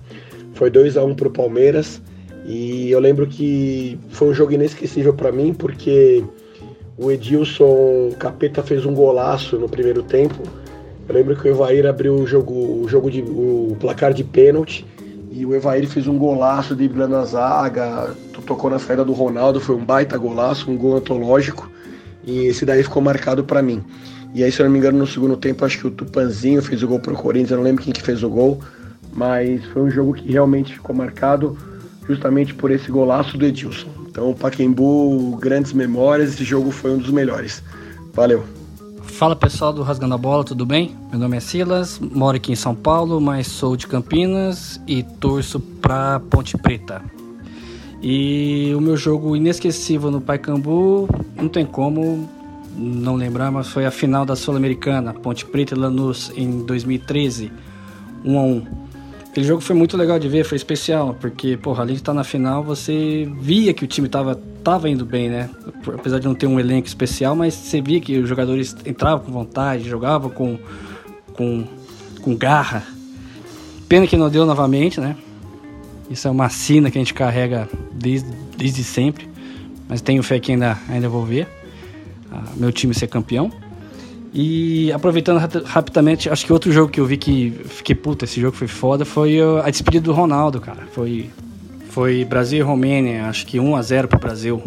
Foi 0.55 0.71
2 0.71 0.97
a 0.97 1.05
1 1.05 1.15
para 1.15 1.29
o 1.29 1.31
Palmeiras 1.31 2.01
e 2.47 2.91
eu 2.91 2.99
lembro 2.99 3.27
que 3.27 3.99
foi 4.09 4.29
um 4.29 4.33
jogo 4.33 4.53
inesquecível 4.53 5.13
para 5.13 5.31
mim 5.31 5.53
porque 5.53 6.25
o 6.97 7.13
Edilson 7.13 8.13
Capeta 8.19 8.63
fez 8.63 8.87
um 8.87 8.95
golaço 8.95 9.59
no 9.59 9.69
primeiro 9.69 10.03
tempo. 10.03 10.45
Eu 11.07 11.15
lembro 11.15 11.37
que 11.37 11.47
o 11.47 11.51
Evair 11.51 11.85
abriu 11.85 12.15
o 12.15 12.27
jogo, 12.27 12.55
o 12.55 12.89
jogo 12.89 13.11
de 13.11 13.21
o 13.21 13.77
placar 13.79 14.15
de 14.15 14.25
pênalti 14.25 14.87
e 15.31 15.45
o 15.45 15.55
Evair 15.55 15.87
fez 15.87 16.09
um 16.09 16.17
golaço 16.17 16.75
driblando 16.75 17.17
a 17.17 17.25
zaga, 17.27 18.17
tocou 18.49 18.71
na 18.71 18.79
saída 18.79 19.05
do 19.05 19.13
Ronaldo, 19.13 19.61
foi 19.61 19.77
um 19.77 19.85
baita 19.85 20.17
golaço, 20.17 20.71
um 20.71 20.77
gol 20.77 20.97
antológico. 20.97 21.71
E 22.25 22.47
esse 22.47 22.65
daí 22.65 22.83
ficou 22.83 23.03
marcado 23.03 23.45
para 23.45 23.63
mim. 23.63 23.85
E 24.35 24.43
aí, 24.43 24.51
se 24.51 24.61
eu 24.61 24.65
não 24.65 24.73
me 24.73 24.79
engano, 24.79 24.99
no 24.99 25.07
segundo 25.07 25.37
tempo, 25.37 25.65
acho 25.65 25.79
que 25.79 25.87
o 25.87 25.91
Tupanzinho 25.91 26.63
fez 26.63 26.83
o 26.83 26.89
gol 26.89 26.99
pro 26.99 27.15
Corinthians, 27.15 27.51
eu 27.51 27.57
não 27.59 27.65
lembro 27.65 27.85
quem 27.85 27.93
que 27.93 28.03
fez 28.03 28.23
o 28.23 28.29
gol, 28.29 28.61
mas 29.13 29.65
foi 29.67 29.83
um 29.83 29.91
jogo 29.91 30.15
que 30.15 30.31
realmente 30.31 30.75
ficou 30.75 30.95
marcado 30.95 31.57
justamente 32.07 32.55
por 32.55 32.71
esse 32.71 32.91
golaço 32.91 33.37
do 33.37 33.45
Edilson. 33.45 33.89
Então, 34.07 34.35
Paquembu, 34.35 35.37
grandes 35.37 35.73
memórias, 35.73 36.35
esse 36.35 36.45
jogo 36.45 36.71
foi 36.71 36.91
um 36.91 36.99
dos 36.99 37.11
melhores. 37.11 37.63
Valeu! 38.13 38.45
Fala 39.03 39.35
pessoal 39.35 39.73
do 39.73 39.83
Rasgando 39.83 40.15
a 40.15 40.19
Bola, 40.19 40.45
tudo 40.45 40.65
bem? 40.65 40.95
Meu 41.11 41.19
nome 41.19 41.37
é 41.37 41.41
Silas, 41.41 41.99
moro 41.99 42.37
aqui 42.37 42.53
em 42.53 42.57
São 42.57 42.75
Paulo, 42.75 43.21
mas 43.21 43.47
sou 43.47 43.77
de 43.77 43.87
Campinas 43.87 44.81
e 44.87 45.03
torço 45.03 45.59
pra 45.59 46.21
Ponte 46.21 46.57
Preta. 46.57 47.03
E 48.03 48.73
o 48.77 48.81
meu 48.81 48.97
jogo 48.97 49.35
inesquecível 49.35 50.11
no 50.11 50.21
Paicambu, 50.21 51.09
não 51.37 51.49
tem 51.49 51.67
como 51.67 52.29
não 52.77 53.17
lembrar, 53.17 53.51
mas 53.51 53.69
foi 53.69 53.85
a 53.85 53.91
final 53.91 54.25
da 54.25 54.37
Sul-Americana, 54.37 55.13
Ponte 55.13 55.45
Preta 55.45 55.75
e 55.75 55.79
Lanús, 55.79 56.33
em 56.37 56.65
2013, 56.65 57.51
1 58.25 58.39
a 58.39 58.43
1 58.43 58.67
Aquele 59.31 59.47
jogo 59.47 59.61
foi 59.61 59.77
muito 59.77 59.97
legal 59.97 60.19
de 60.19 60.29
ver, 60.29 60.45
foi 60.45 60.57
especial, 60.57 61.15
porque, 61.21 61.57
porra, 61.57 61.83
além 61.83 61.95
de 61.95 62.01
estar 62.01 62.15
na 62.15 62.25
final, 62.25 62.63
você 62.65 63.31
via 63.41 63.75
que 63.75 63.85
o 63.85 63.87
time 63.87 64.09
tava, 64.09 64.41
tava 64.65 64.89
indo 64.89 65.05
bem, 65.05 65.29
né? 65.29 65.51
Apesar 65.95 66.19
de 66.19 66.27
não 66.27 66.35
ter 66.35 66.47
um 66.47 66.59
elenco 66.59 66.89
especial, 66.89 67.37
mas 67.37 67.55
você 67.55 67.81
via 67.81 68.01
que 68.01 68.19
os 68.19 68.29
jogadores 68.29 68.75
entravam 68.87 69.27
com 69.27 69.31
vontade, 69.31 69.89
jogavam 69.89 70.31
com, 70.31 70.59
com, 71.35 71.65
com 72.23 72.35
garra. 72.35 72.85
Pena 73.89 74.07
que 74.07 74.17
não 74.17 74.31
deu 74.31 74.47
novamente, 74.47 74.99
né? 74.99 75.15
Isso 76.11 76.27
é 76.27 76.31
uma 76.31 76.49
sina 76.49 76.91
que 76.91 76.99
a 76.99 77.01
gente 77.01 77.15
carrega 77.15 77.69
desde, 77.93 78.29
desde 78.57 78.83
sempre, 78.83 79.29
mas 79.89 80.01
tenho 80.01 80.23
fé 80.23 80.41
que 80.41 80.53
ainda, 80.53 80.79
ainda 80.89 81.09
vou 81.09 81.25
ver 81.25 81.47
ah, 82.31 82.45
meu 82.57 82.73
time 82.73 82.95
ser 82.95 83.09
campeão. 83.09 83.51
E 84.33 84.93
aproveitando 84.93 85.39
rapidamente, 85.65 86.29
acho 86.29 86.45
que 86.45 86.53
outro 86.53 86.71
jogo 86.71 86.93
que 86.93 87.01
eu 87.01 87.07
vi 87.07 87.17
que 87.17 87.51
fiquei 87.65 87.95
puta, 87.95 88.25
esse 88.25 88.41
jogo 88.41 88.57
foi 88.57 88.69
foda, 88.69 89.05
foi 89.05 89.39
a 89.41 89.71
despedida 89.71 90.05
do 90.05 90.13
Ronaldo, 90.13 90.61
cara. 90.61 90.87
Foi, 90.93 91.31
foi 91.91 92.25
Brasil 92.25 92.59
e 92.59 92.63
Romênia, 92.63 93.27
acho 93.27 93.47
que 93.47 93.59
1 93.59 93.77
a 93.77 93.83
0 93.83 94.09
pro 94.09 94.19
Brasil. 94.19 94.63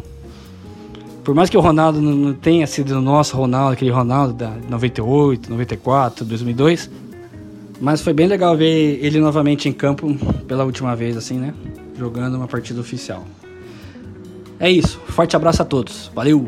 Por 1.24 1.36
mais 1.36 1.50
que 1.50 1.58
o 1.58 1.62
Ronaldo 1.62 2.02
não 2.02 2.34
tenha 2.34 2.66
sido 2.66 2.98
o 2.98 3.02
nosso 3.02 3.38
Ronaldo, 3.38 3.74
aquele 3.74 3.92
Ronaldo 3.92 4.34
da 4.34 4.52
98, 4.68 5.50
94, 5.52 6.26
2002, 6.26 6.90
mas 7.82 8.00
foi 8.00 8.14
bem 8.14 8.28
legal 8.28 8.56
ver 8.56 9.04
ele 9.04 9.20
novamente 9.20 9.68
em 9.68 9.74
campo 9.74 10.16
pela 10.48 10.64
última 10.64 10.96
vez, 10.96 11.18
assim, 11.18 11.40
né? 11.40 11.52
Jogando 11.98 12.36
uma 12.36 12.48
partida 12.48 12.80
oficial. 12.80 13.26
É 14.60 14.70
isso. 14.70 15.00
Forte 15.08 15.36
abraço 15.36 15.64
a 15.64 15.66
todos. 15.66 16.12
Valeu! 16.14 16.48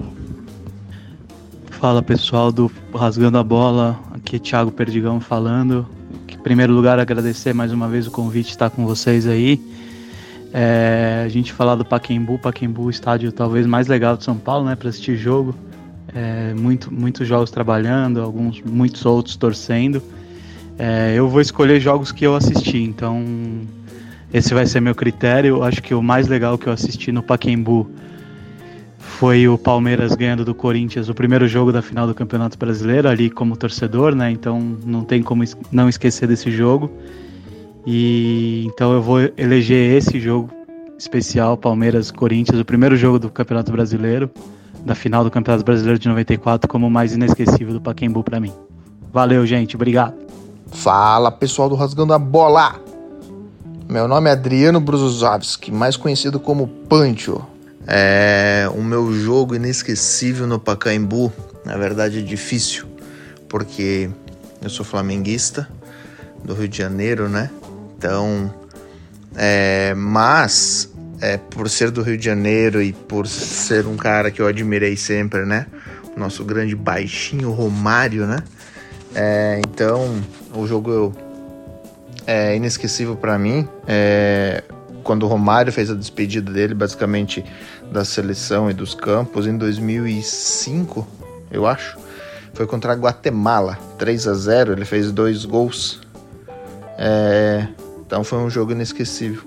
Fala 1.71 2.03
pessoal 2.03 2.51
do 2.51 2.71
Rasgando 2.93 3.39
a 3.39 3.43
Bola, 3.43 3.99
aqui 4.13 4.35
é 4.35 4.39
Thiago 4.39 4.71
Perdigão 4.71 5.19
falando. 5.19 5.87
Em 6.31 6.37
primeiro 6.37 6.71
lugar, 6.71 6.99
agradecer 6.99 7.53
mais 7.53 7.73
uma 7.73 7.89
vez 7.89 8.05
o 8.05 8.11
convite 8.11 8.45
de 8.45 8.51
estar 8.51 8.69
com 8.69 8.85
vocês 8.85 9.27
aí. 9.27 9.59
É, 10.53 11.23
a 11.25 11.29
gente 11.29 11.51
falar 11.51 11.73
do 11.73 11.83
Paquembu, 11.83 12.37
Paquembu, 12.37 12.91
estádio 12.91 13.31
talvez 13.31 13.65
mais 13.65 13.87
legal 13.87 14.15
de 14.15 14.23
São 14.23 14.37
Paulo, 14.37 14.65
né, 14.65 14.75
para 14.75 14.89
assistir 14.89 15.17
jogo. 15.17 15.55
É, 16.13 16.53
muito, 16.53 16.93
muitos 16.93 17.27
jogos 17.27 17.49
trabalhando, 17.49 18.21
alguns, 18.21 18.61
muitos 18.61 19.03
outros 19.03 19.35
torcendo. 19.35 19.99
É, 20.77 21.13
eu 21.15 21.27
vou 21.29 21.41
escolher 21.41 21.79
jogos 21.79 22.11
que 22.11 22.25
eu 22.25 22.35
assisti, 22.35 22.79
então 22.79 23.23
esse 24.33 24.53
vai 24.53 24.65
ser 24.65 24.79
meu 24.79 24.95
critério. 24.95 25.57
Eu 25.57 25.63
acho 25.63 25.81
que 25.81 25.93
o 25.93 26.01
mais 26.01 26.27
legal 26.27 26.57
que 26.57 26.67
eu 26.67 26.73
assisti 26.73 27.11
no 27.11 27.21
Paquembu 27.21 27.89
foi 28.97 29.47
o 29.47 29.57
Palmeiras 29.57 30.15
ganhando 30.15 30.43
do 30.43 30.55
Corinthians 30.55 31.09
o 31.09 31.13
primeiro 31.13 31.47
jogo 31.47 31.71
da 31.71 31.81
final 31.81 32.07
do 32.07 32.15
Campeonato 32.15 32.57
Brasileiro, 32.57 33.07
ali 33.07 33.29
como 33.29 33.55
torcedor, 33.55 34.15
né? 34.15 34.31
Então 34.31 34.59
não 34.85 35.03
tem 35.03 35.21
como 35.21 35.43
não 35.71 35.87
esquecer 35.87 36.27
desse 36.27 36.51
jogo. 36.51 36.91
E 37.85 38.65
então 38.65 38.93
eu 38.93 39.01
vou 39.01 39.19
eleger 39.37 39.97
esse 39.97 40.19
jogo 40.19 40.49
especial, 40.97 41.57
Palmeiras-Corinthians, 41.57 42.59
o 42.59 42.65
primeiro 42.65 42.95
jogo 42.95 43.19
do 43.19 43.29
Campeonato 43.29 43.71
Brasileiro, 43.71 44.31
da 44.85 44.95
final 44.95 45.23
do 45.23 45.29
Campeonato 45.29 45.63
Brasileiro 45.63 45.99
de 45.99 46.07
94, 46.07 46.67
como 46.69 46.87
o 46.87 46.91
mais 46.91 47.13
inesquecível 47.13 47.73
do 47.73 47.81
Paquembu 47.81 48.23
para 48.23 48.39
mim. 48.39 48.53
Valeu, 49.11 49.45
gente, 49.45 49.75
obrigado. 49.75 50.22
Fala, 50.73 51.31
pessoal 51.31 51.69
do 51.69 51.75
Rasgando 51.75 52.13
a 52.13 52.19
Bola. 52.19 52.81
Meu 53.87 54.07
nome 54.07 54.29
é 54.29 54.33
Adriano 54.33 54.81
Bruzovski, 54.81 55.71
mais 55.71 55.95
conhecido 55.95 56.39
como 56.39 56.67
Pancho. 56.67 57.45
É, 57.87 58.67
o 58.73 58.81
meu 58.81 59.13
jogo 59.13 59.55
inesquecível 59.55 60.47
no 60.47 60.59
Pacaembu, 60.59 61.31
na 61.63 61.77
verdade 61.77 62.19
é 62.19 62.21
difícil, 62.21 62.85
porque 63.47 64.09
eu 64.61 64.69
sou 64.69 64.85
flamenguista 64.85 65.69
do 66.43 66.53
Rio 66.53 66.67
de 66.67 66.77
Janeiro, 66.77 67.29
né? 67.29 67.49
Então, 67.97 68.53
é, 69.35 69.93
mas 69.95 70.91
é, 71.21 71.37
por 71.37 71.69
ser 71.69 71.91
do 71.91 72.01
Rio 72.01 72.17
de 72.17 72.25
Janeiro 72.25 72.81
e 72.81 72.91
por 72.91 73.27
ser 73.27 73.85
um 73.85 73.95
cara 73.95 74.31
que 74.31 74.41
eu 74.41 74.47
admirei 74.47 74.97
sempre, 74.97 75.45
né? 75.45 75.67
O 76.15 76.19
nosso 76.19 76.43
grande 76.43 76.75
baixinho 76.75 77.51
Romário, 77.51 78.25
né? 78.25 78.43
É, 79.15 79.61
então, 79.65 80.21
o 80.55 80.67
jogo 80.67 81.13
é 82.25 82.55
inesquecível 82.55 83.15
para 83.15 83.37
mim. 83.37 83.67
É, 83.87 84.63
quando 85.03 85.23
o 85.23 85.27
Romário 85.27 85.71
fez 85.71 85.91
a 85.91 85.95
despedida 85.95 86.51
dele, 86.51 86.73
basicamente 86.73 87.43
da 87.91 88.05
seleção 88.05 88.69
e 88.69 88.73
dos 88.73 88.95
campos, 88.95 89.45
em 89.45 89.57
2005, 89.57 91.07
eu 91.51 91.67
acho. 91.67 91.97
Foi 92.53 92.65
contra 92.67 92.93
a 92.93 92.95
Guatemala, 92.95 93.77
3 93.97 94.27
a 94.27 94.33
0 94.33 94.73
ele 94.73 94.85
fez 94.85 95.11
dois 95.11 95.43
gols. 95.43 96.01
É, 96.97 97.67
então 98.05 98.23
foi 98.23 98.39
um 98.39 98.49
jogo 98.49 98.71
inesquecível. 98.71 99.43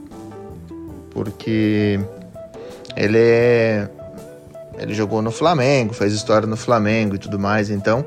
Porque 1.10 1.98
ele 2.96 3.18
é, 3.18 3.88
ele 4.78 4.92
jogou 4.92 5.22
no 5.22 5.30
Flamengo, 5.30 5.94
fez 5.94 6.12
história 6.12 6.46
no 6.46 6.56
Flamengo 6.56 7.14
e 7.14 7.18
tudo 7.18 7.38
mais, 7.38 7.70
então 7.70 8.04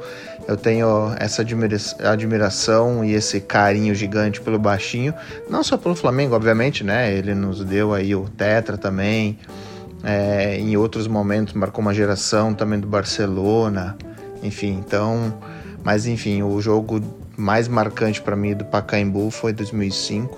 eu 0.50 0.58
tenho 0.58 1.14
essa 1.20 1.44
admira 1.44 1.78
admiração 2.04 3.06
e 3.06 3.14
esse 3.14 3.40
carinho 3.40 3.94
gigante 3.94 4.42
pelo 4.42 4.58
baixinho, 4.58 5.14
não 5.48 5.64
só 5.64 5.78
pelo 5.78 5.94
Flamengo, 5.94 6.34
obviamente, 6.34 6.84
né? 6.84 7.14
Ele 7.14 7.36
nos 7.36 7.64
deu 7.64 7.94
aí 7.94 8.16
o 8.16 8.28
Tetra 8.28 8.76
também, 8.76 9.38
é, 10.04 10.58
em 10.58 10.76
outros 10.76 11.06
momentos 11.06 11.54
marcou 11.54 11.84
uma 11.84 11.94
geração 11.94 12.52
também 12.52 12.80
do 12.80 12.88
Barcelona, 12.88 13.96
enfim, 14.42 14.84
então, 14.84 15.38
mas 15.84 16.08
enfim, 16.08 16.42
o 16.42 16.60
jogo 16.60 17.00
mais 17.38 17.68
marcante 17.68 18.20
para 18.20 18.36
mim 18.36 18.56
do 18.56 18.66
Pacaembu 18.66 19.30
foi 19.30 19.54
2005, 19.54 20.36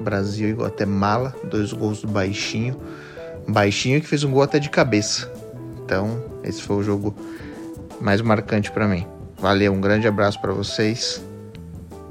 Brasil 0.00 0.48
e 0.48 0.52
Guatemala, 0.54 1.36
dois 1.44 1.74
gols 1.74 2.00
do 2.00 2.08
Baixinho, 2.08 2.74
Baixinho 3.46 4.00
que 4.00 4.06
fez 4.06 4.24
um 4.24 4.30
gol 4.30 4.40
até 4.40 4.58
de 4.58 4.70
cabeça. 4.70 5.30
Então, 5.84 6.24
esse 6.42 6.62
foi 6.62 6.76
o 6.76 6.82
jogo 6.82 7.14
mais 8.04 8.20
marcante 8.20 8.70
para 8.70 8.86
mim. 8.86 9.06
Valeu, 9.38 9.72
um 9.72 9.80
grande 9.80 10.06
abraço 10.06 10.38
para 10.38 10.52
vocês. 10.52 11.24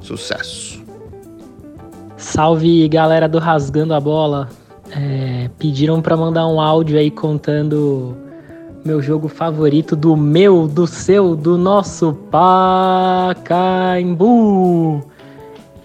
Sucesso. 0.01 0.83
Salve 2.17 2.87
galera 2.89 3.29
do 3.29 3.37
Rasgando 3.37 3.93
a 3.93 3.99
Bola. 3.99 4.49
É, 4.91 5.51
pediram 5.59 6.01
para 6.01 6.17
mandar 6.17 6.47
um 6.47 6.59
áudio 6.59 6.97
aí 6.97 7.11
contando 7.11 8.17
meu 8.83 9.01
jogo 9.03 9.27
favorito 9.27 9.95
do 9.95 10.17
meu, 10.17 10.67
do 10.67 10.87
seu, 10.87 11.35
do 11.35 11.59
nosso 11.59 12.13
Pacaembu. 12.31 13.43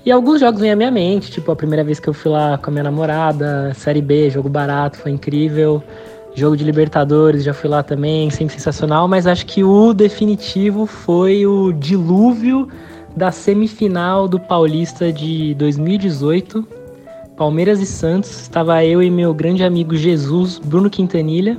E 0.07 0.11
alguns 0.11 0.41
jogos 0.41 0.61
vêm 0.61 0.73
à 0.73 0.77
minha 0.77 0.91
mente, 0.91 1.31
tipo 1.31 1.53
a 1.53 1.57
primeira 1.57 1.85
vez 1.85 2.01
que 2.01 2.09
eu 2.09 2.15
fui 2.15 2.33
lá 2.33 2.57
com 2.57 2.71
a 2.71 2.73
minha 2.73 2.85
namorada, 2.85 3.75
Série 3.75 4.01
B, 4.01 4.31
jogo 4.31 4.49
barato, 4.49 4.97
foi 4.97 5.11
incrível. 5.11 5.83
Jogo 6.39 6.57
de 6.57 6.63
Libertadores, 6.63 7.43
já 7.43 7.53
fui 7.53 7.69
lá 7.69 7.83
também, 7.83 8.31
sempre 8.31 8.55
sensacional, 8.55 9.09
mas 9.09 9.27
acho 9.27 9.45
que 9.45 9.65
o 9.65 9.93
definitivo 9.93 10.87
foi 10.87 11.45
o 11.45 11.73
dilúvio 11.73 12.69
da 13.17 13.33
semifinal 13.33 14.29
do 14.29 14.39
Paulista 14.39 15.13
de 15.13 15.53
2018. 15.55 16.65
Palmeiras 17.37 17.81
e 17.81 17.87
Santos, 17.87 18.31
estava 18.41 18.85
eu 18.85 19.03
e 19.03 19.11
meu 19.11 19.35
grande 19.35 19.65
amigo 19.65 19.97
Jesus, 19.97 20.61
Bruno 20.61 20.89
Quintanilha. 20.89 21.59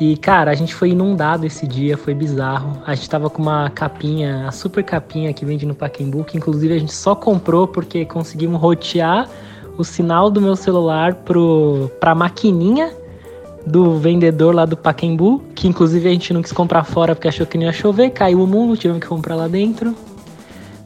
E, 0.00 0.16
cara, 0.16 0.50
a 0.50 0.54
gente 0.54 0.74
foi 0.74 0.90
inundado 0.90 1.46
esse 1.46 1.68
dia, 1.68 1.96
foi 1.96 2.14
bizarro. 2.14 2.82
A 2.84 2.96
gente 2.96 3.08
tava 3.08 3.30
com 3.30 3.40
uma 3.40 3.70
capinha, 3.70 4.48
a 4.48 4.50
super 4.50 4.82
capinha 4.82 5.32
que 5.32 5.44
vende 5.44 5.64
no 5.64 5.74
Pacaembu, 5.74 6.24
que 6.24 6.36
inclusive 6.36 6.74
a 6.74 6.78
gente 6.78 6.94
só 6.94 7.14
comprou 7.14 7.68
porque 7.68 8.04
conseguimos 8.04 8.60
rotear 8.60 9.28
o 9.78 9.84
sinal 9.84 10.30
do 10.30 10.40
meu 10.40 10.56
celular 10.56 11.14
pro, 11.14 11.90
pra 12.00 12.12
maquininha 12.12 12.98
do 13.66 13.98
vendedor 13.98 14.54
lá 14.54 14.64
do 14.64 14.76
Pacaembu, 14.76 15.42
que 15.54 15.68
inclusive 15.68 16.08
a 16.08 16.12
gente 16.12 16.32
não 16.32 16.42
quis 16.42 16.52
comprar 16.52 16.84
fora 16.84 17.14
porque 17.14 17.28
achou 17.28 17.46
que 17.46 17.58
não 17.58 17.64
ia 17.64 17.72
chover, 17.72 18.10
caiu 18.10 18.42
o 18.42 18.46
mundo, 18.46 18.76
tivemos 18.76 19.00
que 19.02 19.08
comprar 19.08 19.36
lá 19.36 19.48
dentro. 19.48 19.94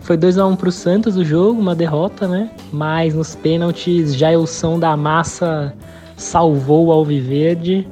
Foi 0.00 0.16
2 0.16 0.37
a 0.37 0.46
1 0.46 0.50
um 0.50 0.56
pro 0.56 0.70
Santos 0.70 1.16
o 1.16 1.24
jogo, 1.24 1.58
uma 1.58 1.74
derrota, 1.74 2.28
né? 2.28 2.50
Mas 2.70 3.14
nos 3.14 3.34
pênaltis, 3.34 4.14
Jailson 4.14 4.78
da 4.78 4.96
Massa 4.96 5.74
salvou 6.16 6.87
o 6.87 6.92
Alviverde. 6.92 7.88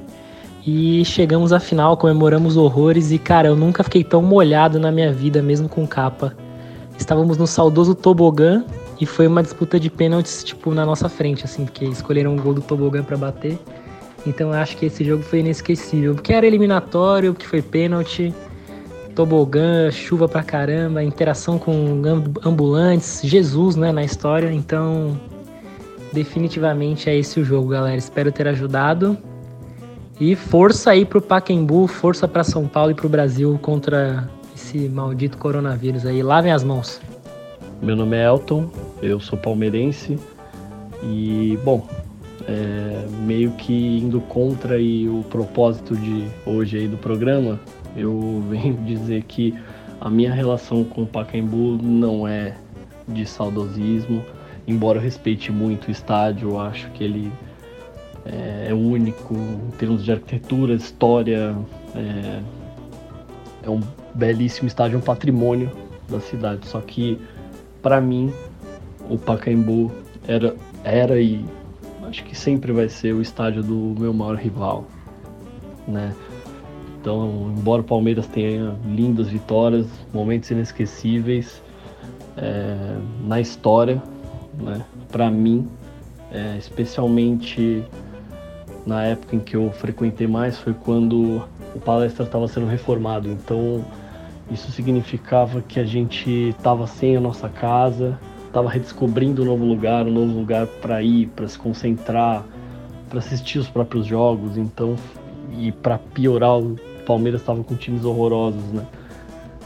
E 0.65 1.05
chegamos 1.05 1.53
à 1.53 1.59
final, 1.59 1.97
comemoramos 1.97 2.57
horrores 2.57 3.11
e, 3.11 3.19
cara, 3.19 3.49
eu 3.49 3.57
nunca 3.57 3.83
fiquei 3.83 4.05
tão 4.05 4.23
molhado 4.23 4.79
na 4.79 4.93
minha 4.93 5.13
vida, 5.13 5.43
mesmo 5.43 5.69
com 5.69 5.87
capa. 5.87 6.37
Estávamos 6.97 7.37
no 7.37 7.49
saudoso 7.49 7.97
tobogã 7.97 8.65
e 9.01 9.07
foi 9.07 9.27
uma 9.27 9.43
disputa 9.43 9.81
de 9.81 9.91
pênaltis, 9.91 10.45
tipo, 10.45 10.73
na 10.73 10.87
nossa 10.87 11.09
frente, 11.09 11.45
assim, 11.45 11.65
porque 11.65 11.85
escolheram 11.85 12.37
o 12.37 12.41
gol 12.41 12.55
do 12.55 12.61
tobogã 12.61 13.03
para 13.03 13.17
bater. 13.17 13.59
Então 14.27 14.49
eu 14.49 14.55
acho 14.55 14.77
que 14.77 14.87
esse 14.87 15.05
jogo 15.05 15.23
foi 15.23 15.41
inesquecível, 15.41 16.15
porque 16.15 16.33
era 16.33 16.47
eliminatório, 16.47 17.33
porque 17.33 17.47
foi 17.47 17.61
pênalti, 17.61 18.33
tobogã, 19.15 19.91
chuva 19.91 20.29
pra 20.29 20.43
caramba, 20.43 21.03
interação 21.03 21.59
com 21.59 22.03
ambulantes, 22.45 23.21
Jesus, 23.23 23.77
né, 23.77 23.93
na 23.93 24.05
história. 24.05 24.53
Então, 24.53 25.19
definitivamente 26.13 27.11
é 27.11 27.17
esse 27.17 27.41
o 27.41 27.45
jogo, 27.45 27.69
galera. 27.69 27.97
Espero 27.97 28.31
ter 28.31 28.47
ajudado. 28.49 29.17
E 30.21 30.37
força 30.37 30.93
aí 30.93 31.05
pro 31.05 31.21
Paquembu, 31.21 31.87
força 31.87 32.29
para 32.29 32.45
São 32.45 32.69
Paulo 32.69 32.93
e 32.93 32.95
pro 32.95 33.09
Brasil 33.09 33.59
contra 33.61 34.31
esse 34.55 34.89
maldito 34.89 35.37
coronavírus 35.37 36.07
aí. 36.07 36.23
Lavem 36.23 36.53
as 36.53 36.63
mãos. 36.63 37.01
Meu 37.81 37.97
nome 37.97 38.17
é 38.17 38.27
Elton, 38.27 38.71
eu 39.03 39.19
sou 39.19 39.37
palmeirense 39.37 40.17
e, 41.03 41.59
bom, 41.65 41.85
é, 42.49 43.07
meio 43.25 43.53
que 43.53 43.99
indo 43.99 44.21
contra 44.21 44.77
aí 44.77 45.09
o 45.09 45.23
propósito 45.25 45.97
de 45.97 46.27
hoje 46.47 46.79
aí 46.79 46.89
do 46.89 46.97
programa, 46.97 47.61
eu 47.97 48.43
venho 48.49 48.75
dizer 48.85 49.23
que 49.25 49.55
a 50.01 50.11
minha 50.11 50.33
relação 50.33 50.85
com 50.85 51.03
o 51.03 51.07
Pacaembu 51.07 51.79
não 51.83 52.27
é 52.27 52.57
de 53.07 53.27
saudosismo, 53.27 54.25
embora 54.67 54.99
eu 54.99 55.03
respeite 55.03 55.53
muito 55.53 55.89
o 55.89 55.91
estádio, 55.91 56.51
eu 56.51 56.61
acho 56.61 56.91
que 56.91 57.05
ele 57.05 57.33
é, 58.25 58.69
é 58.71 58.75
único 58.75 59.35
em 59.35 59.71
termos 59.79 60.05
de 60.05 60.13
arquitetura, 60.13 60.75
história. 60.75 61.57
É, 61.95 62.41
é 63.65 63.71
um 63.71 63.81
belíssimo 64.15 64.67
estádio, 64.67 64.97
é 64.97 64.99
um 64.99 65.03
patrimônio 65.03 65.71
da 66.09 66.21
cidade. 66.21 66.67
Só 66.67 66.81
que, 66.81 67.19
para 67.81 68.01
mim, 68.01 68.33
o 69.09 69.17
Pacaembu 69.17 69.91
era, 70.27 70.55
era 70.85 71.21
e 71.21 71.45
acho 72.13 72.25
que 72.25 72.37
sempre 72.37 72.73
vai 72.73 72.91
ser 72.91 73.15
o 73.15 73.23
estádio 73.23 73.63
do 73.63 73.99
meu 73.99 74.13
maior 74.13 74.37
rival, 74.37 74.85
né? 75.89 76.15
Então, 77.01 77.53
embora 77.59 77.81
o 77.81 77.85
Palmeiras 77.85 78.27
tenha 78.27 78.77
lindas 78.85 79.29
vitórias, 79.29 79.87
momentos 80.13 80.51
inesquecíveis 80.51 81.63
é, 82.37 82.97
na 83.25 83.41
história, 83.41 84.01
né? 84.61 84.85
Para 85.11 85.31
mim, 85.31 85.67
é, 86.31 86.59
especialmente 86.59 87.83
na 88.87 89.05
época 89.05 89.35
em 89.37 89.41
que 89.41 89.57
eu 89.57 89.71
frequentei 89.73 90.27
mais 90.27 90.59
foi 90.59 90.75
quando 90.75 91.43
o 91.75 91.81
palestra 91.81 92.27
estava 92.27 92.47
sendo 92.47 92.67
reformado. 92.67 93.27
Então 93.27 93.83
isso 94.51 94.71
significava 94.71 95.63
que 95.63 95.81
a 95.81 95.85
gente 95.85 96.51
estava 96.51 96.87
sem 96.87 97.17
a 97.17 97.21
nossa 97.21 97.49
casa, 97.49 98.19
estava 98.53 98.69
redescobrindo 98.69 99.43
um 99.43 99.47
novo 99.47 99.65
lugar, 99.65 100.07
um 100.07 100.13
novo 100.13 100.39
lugar 100.39 100.67
para 100.67 101.03
ir, 101.03 101.27
para 101.29 101.49
se 101.49 101.59
concentrar, 101.59 102.45
para 103.09 103.19
assistir 103.19 103.59
os 103.59 103.69
próprios 103.69 104.07
jogos. 104.07 104.59
Então 104.59 104.95
e 105.59 105.73
para 105.73 105.99
piorar, 105.99 106.59
o 106.59 106.79
Palmeiras 107.07 107.41
estava 107.41 107.65
com 107.65 107.75
times 107.75 108.05
horrorosos, 108.05 108.63
né? 108.73 108.87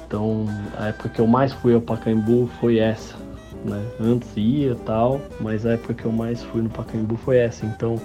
Então 0.06 0.46
a 0.78 0.88
época 0.88 1.08
que 1.08 1.20
eu 1.20 1.26
mais 1.26 1.52
fui 1.52 1.74
ao 1.74 1.80
Pacaembu 1.80 2.48
foi 2.60 2.78
essa, 2.78 3.16
né? 3.64 3.82
Antes 4.00 4.30
ia 4.36 4.76
tal, 4.86 5.20
mas 5.40 5.66
a 5.66 5.72
época 5.72 5.94
que 5.94 6.04
eu 6.04 6.12
mais 6.12 6.42
fui 6.44 6.62
no 6.62 6.70
Pacaembu 6.70 7.16
foi 7.16 7.38
essa. 7.38 7.66
Então 7.66 7.96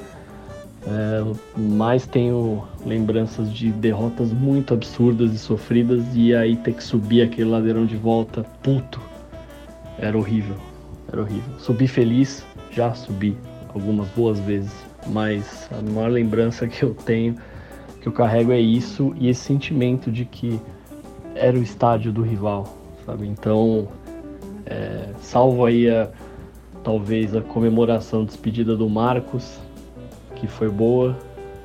é, 0.87 1.59
mais 1.59 2.07
tenho 2.07 2.63
lembranças 2.83 3.53
de 3.53 3.71
derrotas 3.71 4.33
muito 4.33 4.73
absurdas 4.73 5.31
e 5.31 5.37
sofridas 5.37 6.03
e 6.15 6.33
aí 6.33 6.55
ter 6.55 6.73
que 6.73 6.83
subir 6.83 7.21
aquele 7.21 7.51
ladeirão 7.51 7.85
de 7.85 7.95
volta 7.95 8.43
puto 8.63 8.99
era 9.99 10.17
horrível, 10.17 10.55
era 11.11 11.21
horrível. 11.21 11.53
Subi 11.59 11.87
feliz, 11.87 12.45
já 12.71 12.93
subi 12.93 13.37
algumas 13.73 14.07
boas 14.09 14.39
vezes, 14.39 14.73
mas 15.07 15.69
a 15.71 15.81
maior 15.81 16.11
lembrança 16.11 16.67
que 16.67 16.83
eu 16.83 16.93
tenho, 16.93 17.35
que 17.99 18.07
eu 18.07 18.11
carrego 18.11 18.51
é 18.51 18.59
isso 18.59 19.13
e 19.17 19.29
esse 19.29 19.41
sentimento 19.41 20.11
de 20.11 20.25
que 20.25 20.59
era 21.35 21.57
o 21.57 21.61
estádio 21.61 22.11
do 22.11 22.21
rival, 22.21 22.77
sabe? 23.05 23.27
Então, 23.27 23.87
é, 24.65 25.09
salvo 25.21 25.65
aí 25.65 25.89
a, 25.89 26.09
talvez 26.83 27.35
a 27.35 27.41
comemoração 27.41 28.21
de 28.21 28.27
despedida 28.27 28.75
do 28.75 28.89
Marcos, 28.89 29.59
que 30.35 30.47
foi 30.47 30.69
boa 30.69 31.17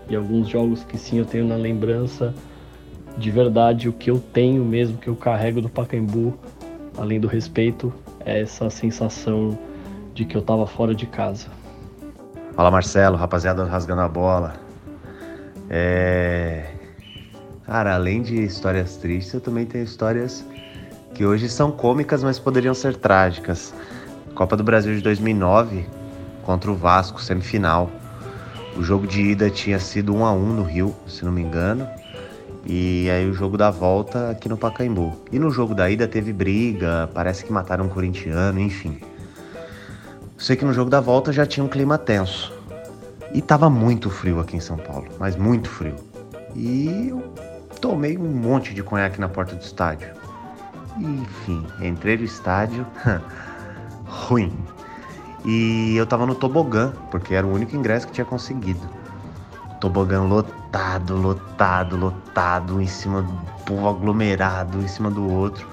e 0.08 0.14
alguns 0.14 0.48
jogos 0.48 0.84
que 0.84 0.98
sim 0.98 1.18
eu 1.18 1.24
tenho 1.24 1.46
na 1.46 1.56
lembrança. 1.56 2.34
De 3.16 3.30
verdade, 3.30 3.88
o 3.88 3.92
que 3.92 4.10
eu 4.10 4.18
tenho 4.18 4.64
mesmo, 4.64 4.98
que 4.98 5.08
eu 5.08 5.16
carrego 5.16 5.60
do 5.60 5.68
Pacaembu, 5.68 6.38
além 6.98 7.18
do 7.18 7.26
respeito, 7.26 7.92
essa 8.26 8.68
sensação 8.68 9.58
de 10.12 10.24
que 10.24 10.36
eu 10.36 10.42
tava 10.42 10.66
fora 10.66 10.94
de 10.94 11.06
casa. 11.06 11.46
Fala 12.54 12.70
Marcelo, 12.70 13.16
rapaziada 13.16 13.64
rasgando 13.64 14.02
a 14.02 14.08
bola. 14.08 14.54
É. 15.70 16.72
Cara, 17.64 17.94
além 17.94 18.22
de 18.22 18.42
histórias 18.42 18.96
tristes, 18.96 19.34
eu 19.34 19.40
também 19.40 19.66
tenho 19.66 19.84
histórias 19.84 20.44
que 21.14 21.24
hoje 21.24 21.48
são 21.48 21.72
cômicas, 21.72 22.22
mas 22.22 22.38
poderiam 22.38 22.74
ser 22.74 22.96
trágicas. 22.96 23.74
Copa 24.34 24.56
do 24.56 24.62
Brasil 24.62 24.94
de 24.94 25.00
2009 25.00 25.86
contra 26.44 26.70
o 26.70 26.74
Vasco, 26.74 27.20
semifinal. 27.20 27.90
O 28.76 28.82
jogo 28.82 29.06
de 29.06 29.22
ida 29.22 29.50
tinha 29.50 29.78
sido 29.78 30.14
1 30.14 30.24
a 30.24 30.32
1 30.32 30.52
no 30.52 30.62
Rio, 30.62 30.94
se 31.06 31.24
não 31.24 31.32
me 31.32 31.42
engano. 31.42 31.88
E 32.68 33.08
aí 33.08 33.30
o 33.30 33.32
jogo 33.32 33.56
da 33.56 33.70
volta 33.70 34.30
aqui 34.30 34.48
no 34.48 34.56
Pacaembu. 34.56 35.16
E 35.30 35.38
no 35.38 35.50
jogo 35.50 35.72
da 35.72 35.88
ida 35.88 36.08
teve 36.08 36.32
briga, 36.32 37.08
parece 37.14 37.44
que 37.44 37.52
mataram 37.52 37.84
um 37.84 37.88
corintiano, 37.88 38.58
enfim. 38.58 39.00
Sei 40.36 40.56
que 40.56 40.64
no 40.64 40.72
jogo 40.72 40.90
da 40.90 41.00
volta 41.00 41.32
já 41.32 41.46
tinha 41.46 41.62
um 41.62 41.68
clima 41.68 41.96
tenso. 41.96 42.52
E 43.32 43.40
tava 43.40 43.70
muito 43.70 44.10
frio 44.10 44.40
aqui 44.40 44.56
em 44.56 44.60
São 44.60 44.76
Paulo, 44.76 45.06
mas 45.18 45.36
muito 45.36 45.68
frio. 45.68 45.94
E 46.56 47.08
eu 47.08 47.22
tomei 47.80 48.18
um 48.18 48.28
monte 48.28 48.74
de 48.74 48.82
conhaque 48.82 49.20
na 49.20 49.28
porta 49.28 49.54
do 49.54 49.62
estádio. 49.62 50.08
enfim, 50.98 51.64
entrei 51.80 52.16
no 52.16 52.24
estádio, 52.24 52.84
ruim. 54.04 54.52
E 55.44 55.94
eu 55.96 56.04
tava 56.04 56.26
no 56.26 56.34
tobogã, 56.34 56.92
porque 57.12 57.32
era 57.32 57.46
o 57.46 57.52
único 57.52 57.76
ingresso 57.76 58.08
que 58.08 58.12
tinha 58.12 58.24
conseguido. 58.24 58.80
Tobogã 59.86 60.20
lotado, 60.24 61.14
lotado, 61.14 61.96
lotado, 61.96 62.82
em 62.82 62.88
cima 62.88 63.22
do 63.22 63.32
povo 63.64 63.88
aglomerado, 63.88 64.82
em 64.82 64.88
cima 64.88 65.12
do 65.12 65.30
outro. 65.30 65.64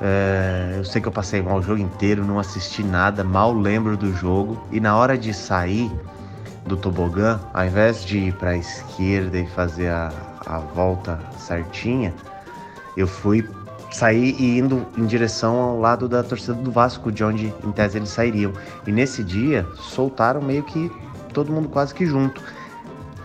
É, 0.00 0.76
eu 0.78 0.84
sei 0.86 1.02
que 1.02 1.08
eu 1.08 1.12
passei 1.12 1.42
mal 1.42 1.58
o 1.58 1.62
jogo 1.62 1.82
inteiro, 1.82 2.24
não 2.24 2.38
assisti 2.38 2.82
nada, 2.82 3.22
mal 3.22 3.52
lembro 3.52 3.94
do 3.94 4.10
jogo. 4.14 4.58
E 4.72 4.80
na 4.80 4.96
hora 4.96 5.18
de 5.18 5.34
sair 5.34 5.92
do 6.64 6.78
tobogã, 6.78 7.38
ao 7.52 7.66
invés 7.66 8.02
de 8.02 8.16
ir 8.20 8.32
para 8.36 8.50
a 8.50 8.56
esquerda 8.56 9.36
e 9.36 9.46
fazer 9.48 9.90
a, 9.90 10.10
a 10.46 10.58
volta 10.60 11.20
certinha, 11.36 12.14
eu 12.96 13.06
fui 13.06 13.46
sair 13.92 14.34
e 14.40 14.58
indo 14.58 14.86
em 14.96 15.04
direção 15.04 15.56
ao 15.60 15.78
lado 15.78 16.08
da 16.08 16.22
torcida 16.22 16.54
do 16.54 16.70
Vasco, 16.70 17.12
de 17.12 17.22
onde 17.22 17.52
em 17.62 17.70
tese 17.70 17.98
eles 17.98 18.08
sairiam. 18.08 18.54
E 18.86 18.90
nesse 18.90 19.22
dia 19.22 19.66
soltaram 19.74 20.40
meio 20.40 20.62
que 20.62 20.90
todo 21.34 21.52
mundo 21.52 21.68
quase 21.68 21.94
que 21.94 22.06
junto. 22.06 22.42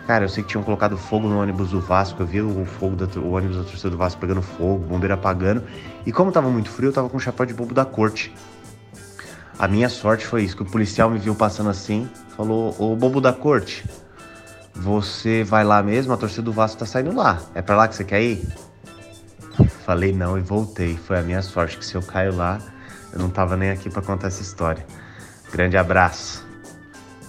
Cara, 0.09 0.25
eu 0.25 0.29
sei 0.29 0.41
que 0.41 0.49
tinham 0.49 0.63
colocado 0.63 0.97
fogo 0.97 1.27
no 1.27 1.39
ônibus 1.39 1.69
do 1.69 1.79
Vasco. 1.79 2.23
Eu 2.23 2.25
vi 2.25 2.41
o 2.41 2.65
fogo 2.65 2.95
do 2.95 3.21
o 3.21 3.33
ônibus 3.33 3.57
da 3.57 3.63
torcida 3.63 3.91
do 3.91 3.97
Vasco 3.97 4.19
pegando 4.19 4.41
fogo, 4.41 4.83
bombeiro 4.83 5.13
apagando. 5.13 5.63
E 6.03 6.11
como 6.11 6.31
tava 6.31 6.49
muito 6.49 6.67
frio, 6.71 6.89
eu 6.89 6.93
tava 6.93 7.07
com 7.07 7.17
o 7.17 7.19
chapéu 7.19 7.45
de 7.45 7.53
bobo 7.53 7.75
da 7.75 7.85
corte. 7.85 8.33
A 9.59 9.67
minha 9.67 9.87
sorte 9.87 10.25
foi 10.25 10.41
isso, 10.41 10.55
que 10.55 10.63
o 10.63 10.65
policial 10.65 11.11
me 11.11 11.19
viu 11.19 11.35
passando 11.35 11.69
assim, 11.69 12.09
falou, 12.35 12.75
ô 12.79 12.95
bobo 12.95 13.21
da 13.21 13.31
corte, 13.31 13.87
você 14.73 15.43
vai 15.43 15.63
lá 15.63 15.83
mesmo? 15.83 16.11
A 16.11 16.17
torcida 16.17 16.41
do 16.41 16.51
Vasco 16.51 16.79
tá 16.79 16.87
saindo 16.87 17.15
lá. 17.15 17.39
É 17.53 17.61
para 17.61 17.75
lá 17.75 17.87
que 17.87 17.93
você 17.93 18.03
quer 18.03 18.23
ir? 18.23 18.47
Falei 19.85 20.11
não 20.11 20.39
e 20.39 20.41
voltei. 20.41 20.97
Foi 20.97 21.19
a 21.19 21.21
minha 21.21 21.43
sorte 21.43 21.77
que 21.77 21.85
se 21.85 21.93
eu 21.93 22.01
caio 22.01 22.35
lá, 22.35 22.57
eu 23.13 23.19
não 23.19 23.29
tava 23.29 23.55
nem 23.55 23.69
aqui 23.69 23.91
para 23.91 24.01
contar 24.01 24.29
essa 24.29 24.41
história. 24.41 24.83
Grande 25.51 25.77
abraço. 25.77 26.48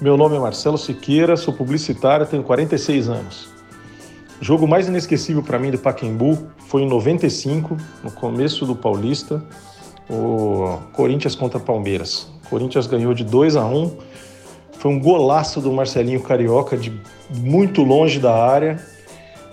Meu 0.01 0.17
nome 0.17 0.35
é 0.35 0.39
Marcelo 0.39 0.79
Siqueira, 0.79 1.37
sou 1.37 1.53
publicitário, 1.53 2.25
tenho 2.25 2.43
46 2.43 3.11
anos. 3.11 3.51
O 4.41 4.45
jogo 4.45 4.67
mais 4.67 4.89
inesquecível 4.89 5.43
para 5.43 5.59
mim 5.59 5.71
do 5.71 5.77
Pacaembu 5.77 6.39
foi 6.69 6.85
em 6.85 6.89
95, 6.89 7.77
no 8.03 8.11
começo 8.11 8.65
do 8.65 8.75
Paulista, 8.75 9.45
o 10.09 10.79
Corinthians 10.95 11.35
contra 11.35 11.61
Palmeiras. 11.61 12.33
O 12.47 12.49
Corinthians 12.49 12.87
ganhou 12.87 13.13
de 13.13 13.25
2 13.25 13.57
a 13.57 13.67
1. 13.67 13.95
Foi 14.79 14.91
um 14.91 14.99
golaço 14.99 15.61
do 15.61 15.71
Marcelinho 15.71 16.23
Carioca 16.23 16.79
de 16.79 16.99
muito 17.29 17.83
longe 17.83 18.19
da 18.19 18.35
área. 18.35 18.83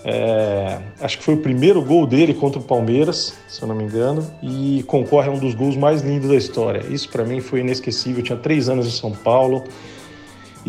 É, 0.02 0.78
acho 0.98 1.18
que 1.18 1.24
foi 1.24 1.34
o 1.34 1.42
primeiro 1.42 1.82
gol 1.82 2.06
dele 2.06 2.32
contra 2.32 2.58
o 2.58 2.62
Palmeiras, 2.62 3.34
se 3.46 3.60
eu 3.60 3.68
não 3.68 3.74
me 3.74 3.84
engano, 3.84 4.26
e 4.42 4.82
concorre 4.86 5.28
a 5.28 5.30
um 5.30 5.38
dos 5.38 5.54
gols 5.54 5.76
mais 5.76 6.00
lindos 6.00 6.30
da 6.30 6.36
história. 6.36 6.86
Isso 6.88 7.10
para 7.10 7.22
mim 7.22 7.42
foi 7.42 7.60
inesquecível. 7.60 8.20
Eu 8.20 8.24
tinha 8.24 8.38
três 8.38 8.70
anos 8.70 8.86
em 8.86 8.90
São 8.90 9.12
Paulo 9.12 9.64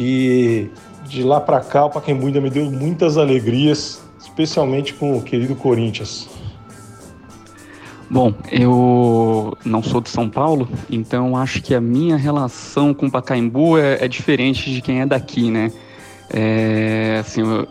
e 0.02 0.70
de 1.10 1.24
lá 1.24 1.42
para 1.42 1.60
cá 1.60 1.84
o 1.84 1.90
Pacaembu 1.90 2.28
ainda 2.28 2.40
me 2.40 2.50
deu 2.50 2.72
muitas 2.72 3.18
alegrias, 3.18 4.02
especialmente 4.18 4.94
com 4.94 5.18
o 5.18 5.22
querido 5.22 5.56
Corinthians. 5.58 6.30
Bom, 8.10 8.34
eu 8.50 9.58
não 9.66 9.84
sou 9.84 10.00
de 10.00 10.10
São 10.10 10.30
Paulo, 10.30 10.70
então 10.90 11.36
acho 11.36 11.62
que 11.62 11.76
a 11.76 11.82
minha 11.82 12.16
relação 12.16 12.94
com 12.94 13.08
o 13.08 13.12
Pacaembu 13.12 13.78
é, 13.78 14.06
é 14.06 14.08
diferente 14.08 14.72
de 14.72 14.82
quem 14.82 15.02
é 15.02 15.06
daqui, 15.06 15.52
né? 15.52 15.70
É, 16.30 17.18
assim, 17.20 17.42
eu, 17.42 17.68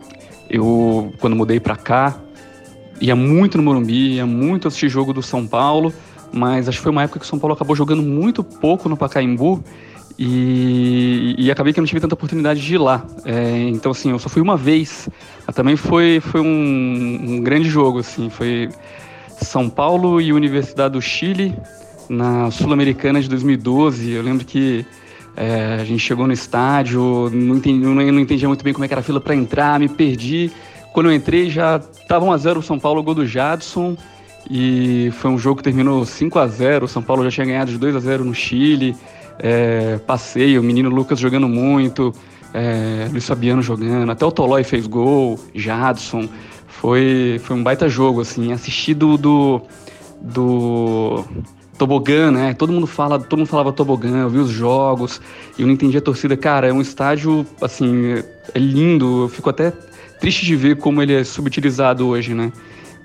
eu 0.51 1.13
quando 1.19 1.35
mudei 1.35 1.59
para 1.59 1.77
cá, 1.77 2.21
ia 3.01 3.17
muito 3.17 3.57
no 3.57 3.65
Morumbi, 3.65 4.17
ia 4.17 4.27
muito 4.27 4.69
assistir 4.69 4.91
jogo 4.91 5.15
do 5.15 5.23
São 5.23 5.47
Paulo, 5.47 5.95
mas 6.31 6.69
acho 6.69 6.77
que 6.77 6.83
foi 6.83 6.93
uma 6.93 7.03
época 7.03 7.21
que 7.21 7.25
o 7.25 7.29
São 7.29 7.39
Paulo 7.39 7.55
acabou 7.55 7.75
jogando 7.75 8.03
muito 8.03 8.45
pouco 8.45 8.87
no 8.87 8.99
Pacaembu 8.99 9.65
e, 10.19 11.37
e 11.39 11.51
acabei 11.51 11.73
que 11.73 11.79
eu 11.79 11.83
não 11.83 11.87
tive 11.87 12.01
tanta 12.01 12.15
oportunidade 12.15 12.61
de 12.61 12.75
ir 12.75 12.79
lá. 12.79 13.07
É, 13.25 13.69
então, 13.69 13.93
assim, 13.93 14.11
eu 14.11 14.19
só 14.19 14.29
fui 14.29 14.43
uma 14.43 14.57
vez, 14.57 15.09
também 15.55 15.77
foi, 15.77 16.21
foi 16.21 16.41
um, 16.41 17.35
um 17.35 17.41
grande 17.41 17.69
jogo, 17.69 18.01
assim, 18.01 18.29
foi 18.29 18.69
são 19.41 19.71
Paulo 19.71 20.21
e 20.21 20.33
Universidade 20.33 20.95
do 20.95 21.01
Chile 21.01 21.55
na 22.09 22.51
Sul-Americana 22.51 23.21
de 23.21 23.29
2012. 23.29 24.11
Eu 24.11 24.23
lembro 24.23 24.45
que 24.45 24.85
é, 25.37 25.79
a 25.81 25.85
gente 25.85 26.01
chegou 26.01 26.27
no 26.27 26.33
estádio, 26.33 27.31
não, 27.33 27.57
entendi, 27.57 27.79
não, 27.79 27.95
não 27.95 28.21
entendia 28.21 28.49
muito 28.49 28.65
bem 28.65 28.73
como 28.73 28.85
é 28.85 28.89
era 28.91 29.01
a 29.01 29.05
fila 29.05 29.21
para 29.21 29.37
entrar, 29.37 29.79
me 29.79 29.89
perdi. 29.89 30.51
Quando 30.93 31.11
eu 31.11 31.15
entrei 31.15 31.49
já 31.49 31.77
estava 31.77 32.27
1x0 32.27 32.57
o 32.57 32.63
São 32.63 32.79
Paulo, 32.79 33.03
gol 33.03 33.15
do 33.15 33.27
Jadson. 33.27 33.97
E 34.51 35.13
foi 35.19 35.31
um 35.31 35.39
jogo 35.39 35.59
que 35.59 35.65
terminou 35.65 36.07
5 36.07 36.39
a 36.39 36.47
0 36.47 36.87
O 36.87 36.89
São 36.89 37.03
Paulo 37.03 37.23
já 37.25 37.31
tinha 37.31 37.45
ganhado 37.45 37.71
de 37.71 37.77
2 37.77 37.97
a 37.97 38.01
0 38.01 38.25
no 38.25 38.35
Chile. 38.35 38.97
É, 39.39 39.99
passei, 39.99 40.59
o 40.59 40.63
menino 40.63 40.91
Lucas 40.91 41.19
jogando 41.19 41.49
muito, 41.49 42.13
é, 42.53 43.09
Luiz 43.11 43.27
Fabiano 43.27 43.63
jogando, 43.63 44.11
até 44.11 44.25
o 44.25 44.33
Tolói 44.33 44.65
fez 44.65 44.87
gol, 44.87 45.39
Jadson. 45.55 46.29
Foi, 46.67 47.41
foi 47.43 47.57
um 47.57 47.63
baita 47.63 47.89
jogo, 47.89 48.21
assim, 48.21 48.53
assistido 48.53 49.17
do, 49.17 49.63
do 50.21 51.25
tobogã, 51.77 52.31
né? 52.31 52.55
Todo 52.55 52.73
mundo 52.73 52.87
fala, 52.87 53.19
todo 53.19 53.39
mundo 53.39 53.49
falava 53.49 53.73
tobogã, 53.73 54.23
eu 54.23 54.31
vi 54.31 54.39
os 54.39 54.51
jogos, 54.51 55.21
eu 55.59 55.67
não 55.67 55.75
entendi 55.75 55.97
a 55.97 56.01
torcida. 56.01 56.37
Cara, 56.37 56.69
é 56.69 56.73
um 56.73 56.81
estádio, 56.81 57.47
assim, 57.61 58.23
é 58.55 58.59
lindo, 58.59 59.25
eu 59.25 59.29
fico 59.29 59.49
até 59.49 59.73
triste 60.21 60.45
de 60.45 60.57
ver 60.57 60.77
como 60.77 61.01
ele 61.03 61.15
é 61.15 61.25
subutilizado 61.25 62.07
hoje, 62.07 62.35
né? 62.35 62.53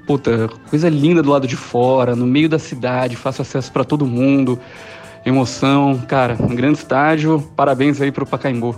Puta, 0.06 0.50
coisa 0.70 0.90
linda 0.90 1.24
do 1.24 1.30
lado 1.30 1.48
de 1.48 1.56
fora, 1.56 2.16
no 2.16 2.26
meio 2.26 2.50
da 2.50 2.60
cidade, 2.60 3.16
fácil 3.16 3.44
acesso 3.44 3.72
para 3.72 3.86
todo 3.86 4.06
mundo, 4.06 4.60
emoção, 5.26 6.00
cara, 6.08 6.36
um 6.40 6.56
grande 6.56 6.80
estádio, 6.80 7.42
parabéns 7.56 8.02
aí 8.02 8.12
pro 8.12 8.26
Pacaembu. 8.26 8.78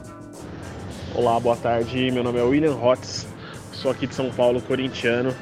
Olá, 1.15 1.39
boa 1.39 1.55
tarde, 1.55 2.11
meu 2.11 2.23
nome 2.23 2.37
é 2.39 2.43
William 2.43 2.75
Hotz, 2.75 3.27
sou 3.71 3.89
aqui 3.89 4.05
de 4.05 4.13
São 4.13 4.29
Paulo, 4.29 4.61
corintiano. 4.61 5.33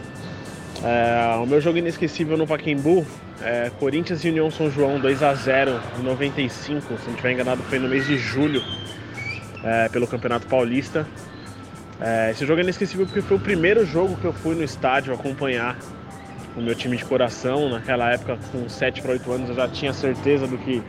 É, 0.84 1.36
o 1.42 1.46
meu 1.46 1.60
jogo 1.60 1.78
inesquecível 1.78 2.38
no 2.38 2.48
Pacaembu 2.48 3.06
é 3.42 3.70
Corinthians 3.80 4.24
e 4.24 4.30
União 4.30 4.50
São 4.50 4.72
João 4.72 5.00
2 5.00 5.24
a 5.24 5.34
0 5.34 5.80
em 6.00 6.04
95, 6.04 6.82
se 6.82 7.06
não 7.06 7.12
estiver 7.12 7.34
enganado 7.34 7.62
foi 7.63 7.80
no 7.80 7.89
mês 7.89 8.08
de 8.08 8.18
julho, 8.18 8.62
é, 9.63 9.89
pelo 9.89 10.08
Campeonato 10.08 10.48
Paulista. 10.48 11.06
É, 12.00 12.32
esse 12.32 12.46
jogo 12.46 12.62
é 12.62 12.63
inesquecível 12.63 13.06
porque 13.06 13.22
foi 13.22 13.38
o 13.38 13.39
primeiro 13.39 13.86
jogo 13.86 14.16
que 14.18 14.26
eu 14.26 14.34
fui 14.34 14.56
no 14.56 14.63
estádio 14.63 15.13
acompanhar 15.13 15.78
o 16.56 16.62
meu 16.62 16.76
time 16.76 16.98
de 16.98 17.06
coração. 17.06 17.70
Naquela 17.70 18.12
época, 18.12 18.38
com 18.52 18.68
7 18.68 19.02
para 19.02 19.12
8 19.12 19.32
anos, 19.32 19.50
eu 19.50 19.56
já 19.56 19.68
tinha 19.68 19.94
certeza 19.94 20.48
do 20.48 20.58
que, 20.58 20.82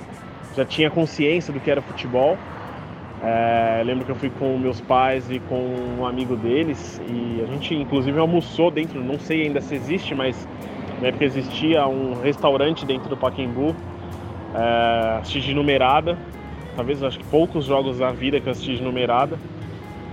já 0.57 0.65
tinha 0.65 0.91
consciência 0.91 1.53
do 1.53 1.61
que 1.61 1.71
era 1.71 1.81
futebol. 1.83 2.39
É, 3.23 3.83
lembro 3.85 4.05
que 4.05 4.11
eu 4.11 4.17
fui 4.17 4.29
com 4.29 4.59
meus 4.59 4.83
pais 4.83 5.31
e 5.31 5.39
com 5.41 5.75
um 5.99 6.05
amigo 6.05 6.37
deles 6.37 7.01
e 7.09 7.43
a 7.43 7.47
gente 7.47 7.75
inclusive 7.75 8.19
almoçou 8.19 8.71
dentro, 8.71 9.03
não 9.03 9.19
sei 9.19 9.47
ainda 9.47 9.63
se 9.63 9.75
existe, 9.75 10.15
mas 10.15 10.47
na 11.01 11.09
época 11.09 11.25
existia 11.25 11.87
um 11.87 12.21
restaurante 12.21 12.85
dentro 12.85 13.09
do 13.09 13.17
Pacaembu, 13.17 13.75
é, 14.55 15.19
assisti 15.21 15.41
de 15.41 15.55
numerada, 15.55 16.19
talvez 16.77 17.03
acho 17.03 17.19
que 17.19 17.25
poucos 17.25 17.65
jogos 17.65 17.99
da 17.99 18.11
vida 18.11 18.39
que 18.41 18.47
eu 18.47 18.53
assisti 18.53 18.77
de 18.77 18.83
numerada, 18.83 19.39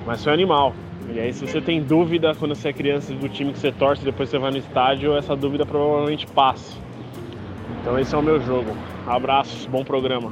mas 0.06 0.24
foi 0.24 0.32
animal. 0.32 0.74
E 1.14 1.20
aí 1.20 1.34
se 1.34 1.46
você 1.46 1.60
tem 1.60 1.82
dúvida 1.82 2.34
quando 2.36 2.56
você 2.56 2.70
é 2.70 2.74
criança 2.74 3.14
do 3.14 3.28
time 3.28 3.52
que 3.52 3.60
você 3.60 3.72
torce, 3.72 4.04
depois 4.04 4.30
você 4.30 4.38
vai 4.38 4.52
no 4.52 4.58
estádio, 4.58 5.16
essa 5.18 5.36
dúvida 5.36 5.66
provavelmente 5.66 6.26
passa. 6.28 6.78
Então 7.82 8.00
esse 8.00 8.16
é 8.16 8.18
o 8.18 8.24
meu 8.24 8.42
jogo. 8.42 8.72
Abraços, 9.06 9.66
bom 9.66 9.84
programa. 9.84 10.32